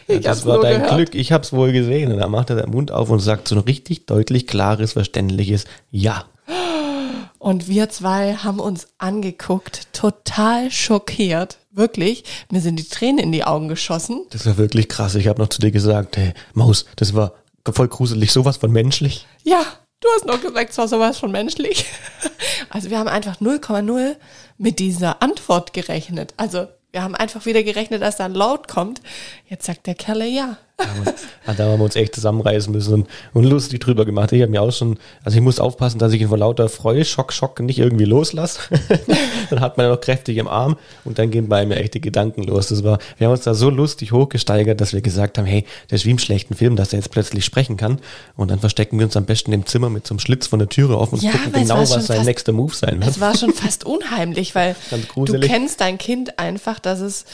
Ja, 0.07 0.17
das 0.17 0.45
war 0.47 0.59
dein 0.59 0.81
gehört. 0.81 0.95
Glück, 0.95 1.15
ich 1.15 1.31
habe 1.31 1.43
es 1.43 1.53
wohl 1.53 1.71
gesehen. 1.71 2.11
Und 2.11 2.17
dann 2.17 2.31
macht 2.31 2.49
er 2.49 2.55
den 2.55 2.71
Mund 2.71 2.91
auf 2.91 3.11
und 3.11 3.19
sagt 3.19 3.47
so 3.47 3.55
ein 3.55 3.61
richtig 3.61 4.07
deutlich, 4.07 4.47
klares, 4.47 4.93
verständliches 4.93 5.65
Ja. 5.91 6.25
Und 7.37 7.67
wir 7.67 7.89
zwei 7.89 8.35
haben 8.35 8.59
uns 8.59 8.87
angeguckt, 8.97 9.93
total 9.93 10.71
schockiert. 10.71 11.59
Wirklich, 11.71 12.23
mir 12.51 12.59
sind 12.59 12.77
die 12.77 12.83
Tränen 12.83 13.19
in 13.19 13.31
die 13.31 13.43
Augen 13.43 13.67
geschossen. 13.67 14.25
Das 14.31 14.45
war 14.47 14.57
wirklich 14.57 14.89
krass. 14.89 15.15
Ich 15.15 15.27
habe 15.27 15.39
noch 15.39 15.49
zu 15.49 15.61
dir 15.61 15.71
gesagt, 15.71 16.17
hey, 16.17 16.33
Maus, 16.53 16.85
das 16.95 17.13
war 17.13 17.33
voll 17.71 17.87
gruselig, 17.87 18.31
sowas 18.31 18.57
von 18.57 18.71
menschlich. 18.71 19.27
Ja, 19.43 19.63
Du 20.01 20.07
hast 20.15 20.25
noch 20.25 20.41
gesagt, 20.41 20.71
es 20.71 20.77
war 20.77 20.87
sowas 20.87 21.17
von 21.17 21.31
menschlich. 21.31 21.85
Also 22.69 22.89
wir 22.89 22.99
haben 22.99 23.09
einfach 23.09 23.41
0,0 23.41 24.15
mit 24.57 24.79
dieser 24.79 25.21
Antwort 25.21 25.73
gerechnet. 25.73 26.33
Also 26.37 26.67
wir 26.91 27.03
haben 27.03 27.15
einfach 27.15 27.45
wieder 27.45 27.63
gerechnet, 27.63 28.01
dass 28.01 28.15
da 28.15 28.25
ein 28.25 28.33
Laut 28.33 28.69
kommt. 28.69 29.01
Jetzt 29.49 29.65
sagt 29.65 29.87
der 29.87 29.95
Kerle 29.95 30.25
ja. 30.25 30.57
Ja, 31.47 31.53
da 31.53 31.65
haben 31.65 31.79
wir 31.79 31.85
uns 31.85 31.95
echt 31.95 32.13
zusammenreißen 32.13 32.71
müssen 32.71 32.93
und, 32.93 33.07
und 33.33 33.43
lustig 33.45 33.79
drüber 33.79 34.05
gemacht. 34.05 34.31
Ich 34.31 34.41
habe 34.41 34.51
mir 34.51 34.61
auch 34.61 34.71
schon, 34.71 34.99
also 35.23 35.37
ich 35.37 35.43
muss 35.43 35.59
aufpassen, 35.59 35.97
dass 35.97 36.13
ich 36.13 36.21
ihn 36.21 36.27
vor 36.27 36.37
lauter 36.37 36.69
Freude, 36.69 37.03
Schock, 37.03 37.33
Schock 37.33 37.59
nicht 37.61 37.79
irgendwie 37.79 38.05
loslasse. 38.05 38.59
dann 39.49 39.59
hat 39.59 39.77
man 39.77 39.87
ja 39.87 39.93
noch 39.93 40.01
kräftig 40.01 40.37
im 40.37 40.47
Arm 40.47 40.77
und 41.03 41.17
dann 41.17 41.31
gehen 41.31 41.49
bei 41.49 41.65
mir 41.65 41.77
echt 41.77 41.95
die 41.95 42.01
Gedanken 42.01 42.43
los. 42.43 42.67
Das 42.67 42.83
war, 42.83 42.99
wir 43.17 43.27
haben 43.27 43.33
uns 43.33 43.43
da 43.43 43.53
so 43.53 43.69
lustig 43.69 44.11
hochgesteigert, 44.11 44.79
dass 44.79 44.93
wir 44.93 45.01
gesagt 45.01 45.37
haben, 45.37 45.45
hey, 45.45 45.65
der 45.89 45.95
ist 45.95 46.05
wie 46.05 46.11
im 46.11 46.19
schlechten 46.19 46.55
Film, 46.55 46.75
dass 46.75 46.93
er 46.93 46.99
jetzt 46.99 47.09
plötzlich 47.09 47.43
sprechen 47.43 47.75
kann. 47.75 47.99
Und 48.35 48.51
dann 48.51 48.59
verstecken 48.59 48.99
wir 48.99 49.05
uns 49.05 49.17
am 49.17 49.25
besten 49.25 49.51
im 49.51 49.65
Zimmer 49.65 49.89
mit 49.89 50.05
so 50.05 50.13
einem 50.13 50.19
Schlitz 50.19 50.47
von 50.47 50.59
der 50.59 50.69
Türe 50.69 50.97
offen 50.97 51.15
und 51.15 51.23
ja, 51.23 51.31
gucken 51.31 51.53
genau, 51.53 51.79
was 51.79 51.89
sein 51.89 52.17
fast, 52.17 52.25
nächster 52.25 52.51
Move 52.51 52.75
sein 52.75 52.99
wird. 52.99 53.09
Es 53.09 53.19
war 53.19 53.35
schon 53.35 53.53
fast 53.53 53.83
unheimlich, 53.85 54.53
weil 54.53 54.75
du 55.15 55.39
kennst 55.39 55.81
dein 55.81 55.97
Kind 55.97 56.37
einfach, 56.37 56.79
dass 56.79 56.99
es 56.99 57.25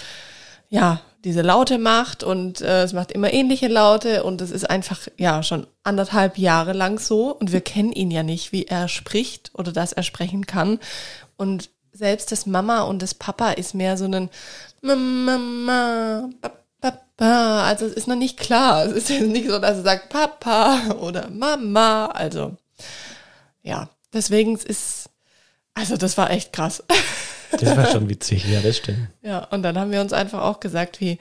ja, 0.70 1.02
diese 1.28 1.42
Laute 1.42 1.78
macht 1.78 2.24
und 2.24 2.62
äh, 2.62 2.84
es 2.84 2.94
macht 2.94 3.12
immer 3.12 3.34
ähnliche 3.34 3.68
Laute 3.68 4.24
und 4.24 4.40
es 4.40 4.50
ist 4.50 4.70
einfach 4.70 5.10
ja 5.18 5.44
schon 5.44 5.68
anderthalb 5.84 6.38
Jahre 6.38 6.72
lang 6.72 7.00
so 7.00 7.36
und 7.36 7.52
wir 7.52 7.60
kennen 7.60 7.92
ihn 7.92 8.12
ja 8.12 8.24
nicht, 8.24 8.54
wie 8.54 8.64
er 8.64 8.88
spricht 8.88 9.52
oder 9.54 9.74
dass 9.74 9.92
er 9.92 10.04
sprechen 10.04 10.46
kann 10.46 10.80
und 11.36 11.70
selbst 11.92 12.32
das 12.32 12.46
Mama 12.46 12.84
und 12.84 13.02
das 13.02 13.14
Papa 13.14 13.52
ist 13.52 13.74
mehr 13.74 13.98
so 13.98 14.06
ein 14.06 14.30
Mama, 14.82 16.30
Papa, 16.80 17.66
also 17.66 17.88
es 17.88 17.94
ist 17.94 18.08
noch 18.08 18.16
nicht 18.16 18.40
klar. 18.40 18.86
Es 18.86 19.10
ist 19.10 19.10
nicht 19.10 19.50
so, 19.50 19.60
dass 19.60 19.80
er 19.80 19.84
sagt 19.84 20.08
Papa 20.08 20.92
oder 21.02 21.30
Mama, 21.30 22.06
also 22.06 22.56
ja, 23.64 23.90
deswegen 24.14 24.56
ist 24.56 25.10
also 25.74 25.98
das 25.98 26.18
war 26.18 26.32
echt 26.32 26.54
krass. 26.54 26.84
Das 27.52 27.78
war 27.78 27.88
schon 27.88 28.10
witzig, 28.10 28.46
ja, 28.46 28.62
das 28.62 28.78
stimmt. 28.78 29.08
Ja, 29.22 29.46
und 29.46 29.64
dann 29.64 29.78
haben 29.78 29.92
wir 29.92 30.02
uns 30.02 30.14
einfach 30.14 30.42
auch 30.42 30.60
gesagt, 30.60 31.00
wie 31.02 31.18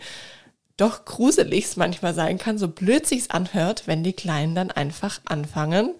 doch 0.76 1.04
gruselig 1.04 1.64
es 1.64 1.76
manchmal 1.76 2.14
sein 2.14 2.38
kann, 2.38 2.58
so 2.58 2.68
blöd 2.68 3.06
sich's 3.06 3.30
anhört, 3.30 3.84
wenn 3.86 4.04
die 4.04 4.12
Kleinen 4.12 4.54
dann 4.54 4.70
einfach 4.70 5.20
anfangen, 5.24 5.94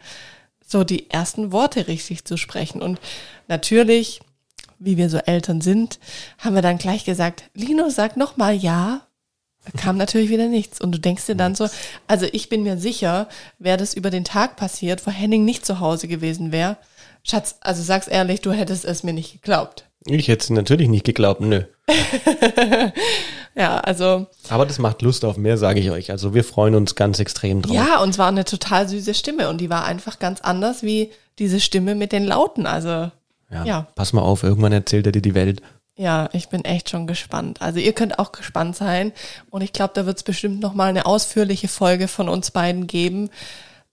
so 0.67 0.85
die 0.85 1.11
ersten 1.11 1.53
Worte 1.53 1.89
richtig 1.89 2.25
zu 2.25 2.37
sprechen. 2.37 2.83
Und 2.83 3.01
natürlich, 3.49 4.21
wie 4.79 4.97
wir 4.97 5.09
so 5.09 5.19
Eltern 5.19 5.61
sind, 5.61 5.99
haben 6.39 6.55
wir 6.55 6.63
dann 6.63 6.79
gleich 6.79 7.05
gesagt, 7.05 7.45
Lino, 7.55 7.89
sag 7.89 8.17
noch 8.17 8.37
mal 8.37 8.55
ja. 8.55 9.03
Da 9.65 9.81
kam 9.81 9.97
natürlich 9.97 10.31
wieder 10.31 10.49
nichts. 10.49 10.81
Und 10.81 10.93
du 10.93 11.01
denkst 11.01 11.27
dir 11.27 11.35
dann 11.35 11.55
so, 11.55 11.69
also 12.07 12.27
ich 12.33 12.49
bin 12.49 12.63
mir 12.63 12.79
sicher, 12.79 13.29
wäre 13.59 13.79
das 13.79 13.95
über 13.95 14.11
den 14.11 14.25
Tag 14.25 14.57
passiert, 14.57 15.07
wo 15.07 15.11
Henning 15.11 15.45
nicht 15.45 15.65
zu 15.65 15.81
Hause 15.81 16.07
gewesen 16.09 16.53
wäre. 16.53 16.77
Schatz, 17.23 17.57
also 17.61 17.83
sag's 17.83 18.07
ehrlich, 18.07 18.43
du 18.43 18.53
hättest 18.53 18.85
es 18.85 19.03
mir 19.03 19.13
nicht 19.13 19.33
geglaubt. 19.33 19.89
Ich 20.07 20.29
hätte 20.29 20.45
es 20.45 20.51
natürlich 20.51 20.89
nicht 20.89 21.05
geglaubt, 21.05 21.41
nö. 21.41 21.63
Ja, 23.59 23.79
also. 23.81 24.27
Aber 24.51 24.67
das 24.67 24.79
macht 24.79 25.01
Lust 25.01 25.25
auf 25.25 25.39
mehr, 25.39 25.57
sage 25.57 25.81
ich 25.81 25.91
euch. 25.91 26.11
Also 26.11 26.35
wir 26.35 26.45
freuen 26.45 26.75
uns 26.75 26.95
ganz 26.95 27.19
extrem 27.21 27.63
drauf. 27.63 27.75
Ja, 27.75 28.01
und 28.03 28.11
es 28.11 28.19
war 28.19 28.29
eine 28.29 28.45
total 28.45 28.87
süße 28.87 29.15
Stimme 29.15 29.49
und 29.49 29.63
die 29.63 29.71
war 29.71 29.87
einfach 29.87 30.19
ganz 30.19 30.43
anders 30.43 30.83
wie 30.83 31.11
diese 31.39 31.59
Stimme 31.59 31.95
mit 31.95 32.13
den 32.13 32.25
Lauten. 32.25 32.67
Also 32.67 33.11
Ja. 33.51 33.65
Ja. 33.65 33.87
Pass 33.95 34.13
mal 34.13 34.21
auf, 34.21 34.43
irgendwann 34.43 34.73
erzählt 34.73 35.07
er 35.07 35.13
dir 35.13 35.23
die 35.23 35.35
Welt. 35.35 35.63
ja, 35.97 36.29
ich 36.35 36.51
bin 36.51 36.67
echt 36.67 36.91
schon 36.91 37.07
gespannt. 37.07 37.63
Also 37.63 37.79
ihr 37.79 37.95
könnt 37.95 38.19
auch 38.19 38.33
gespannt 38.33 38.77
sein 38.77 39.13
und 39.49 39.63
ich 39.63 39.73
glaube, 39.73 39.93
da 39.95 40.05
wird 40.05 40.19
es 40.19 40.23
bestimmt 40.23 40.61
noch 40.61 40.75
mal 40.75 40.91
eine 40.91 41.07
ausführliche 41.07 41.69
Folge 41.69 42.09
von 42.09 42.29
uns 42.29 42.51
beiden 42.51 42.87
geben, 42.87 43.31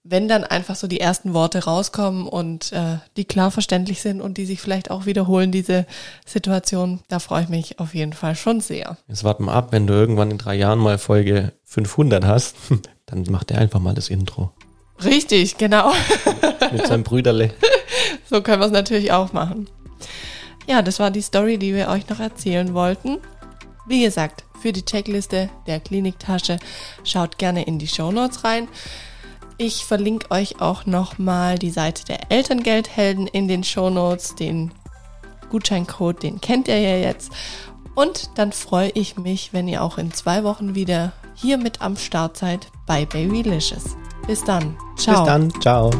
wenn 0.04 0.28
dann 0.28 0.44
einfach 0.44 0.76
so 0.76 0.86
die 0.86 1.00
ersten 1.00 1.32
Worte 1.32 1.64
rauskommen 1.64 2.28
und 2.28 2.72
äh, 2.72 2.98
die 3.16 3.24
klar 3.24 3.50
verständlich 3.50 4.02
sind 4.02 4.20
und 4.20 4.36
die 4.36 4.44
sich 4.44 4.60
vielleicht 4.60 4.90
auch 4.90 5.06
wiederholen, 5.06 5.50
diese 5.50 5.86
Situation. 6.26 7.00
Da 7.08 7.18
freue 7.18 7.44
ich 7.44 7.48
mich 7.48 7.80
auf 7.80 7.94
jeden 7.94 8.12
Fall 8.12 8.36
schon 8.36 8.60
sehr. 8.60 8.98
Jetzt 9.08 9.24
warten 9.24 9.46
wir 9.46 9.52
ab, 9.52 9.68
wenn 9.72 9.86
du 9.86 9.94
irgendwann 9.94 10.30
in 10.30 10.36
drei 10.36 10.54
Jahren 10.56 10.78
mal 10.78 10.98
Folge 10.98 11.52
500 11.64 12.24
hast, 12.24 12.54
dann 13.06 13.24
macht 13.30 13.50
er 13.50 13.58
einfach 13.58 13.80
mal 13.80 13.94
das 13.94 14.10
Intro. 14.10 14.52
Richtig, 15.02 15.56
genau. 15.56 15.90
Mit 16.72 16.86
seinem 16.86 17.02
Brüderle. 17.02 17.52
So 18.26 18.40
können 18.40 18.60
wir 18.60 18.66
es 18.66 18.72
natürlich 18.72 19.12
auch 19.12 19.34
machen. 19.34 19.68
Ja, 20.66 20.80
das 20.80 20.98
war 20.98 21.10
die 21.10 21.20
Story, 21.20 21.58
die 21.58 21.74
wir 21.74 21.88
euch 21.88 22.08
noch 22.08 22.20
erzählen 22.20 22.72
wollten. 22.72 23.18
Wie 23.86 24.02
gesagt, 24.02 24.44
für 24.60 24.72
die 24.72 24.84
Checkliste 24.84 25.50
der 25.66 25.78
Kliniktasche 25.78 26.58
schaut 27.04 27.36
gerne 27.36 27.64
in 27.64 27.78
die 27.78 27.86
Shownotes 27.86 28.42
rein. 28.42 28.66
Ich 29.56 29.84
verlinke 29.84 30.30
euch 30.30 30.60
auch 30.60 30.84
nochmal 30.84 31.58
die 31.58 31.70
Seite 31.70 32.04
der 32.04 32.32
Elterngeldhelden 32.32 33.26
in 33.28 33.46
den 33.46 33.62
Shownotes. 33.62 34.34
Den 34.34 34.72
Gutscheincode, 35.50 36.22
den 36.22 36.40
kennt 36.40 36.68
ihr 36.68 36.80
ja 36.80 36.96
jetzt. 36.96 37.30
Und 37.94 38.30
dann 38.36 38.52
freue 38.52 38.90
ich 38.90 39.16
mich, 39.16 39.52
wenn 39.52 39.68
ihr 39.68 39.82
auch 39.82 39.98
in 39.98 40.12
zwei 40.12 40.42
Wochen 40.42 40.74
wieder 40.74 41.12
hier 41.34 41.58
mit 41.58 41.80
am 41.80 41.96
Start 41.96 42.36
seid 42.36 42.68
bei 42.86 43.04
Babylicious. 43.04 43.96
Bis 44.26 44.42
dann. 44.42 44.76
Ciao. 44.96 45.20
Bis 45.20 45.26
dann. 45.26 45.60
Ciao. 45.60 45.90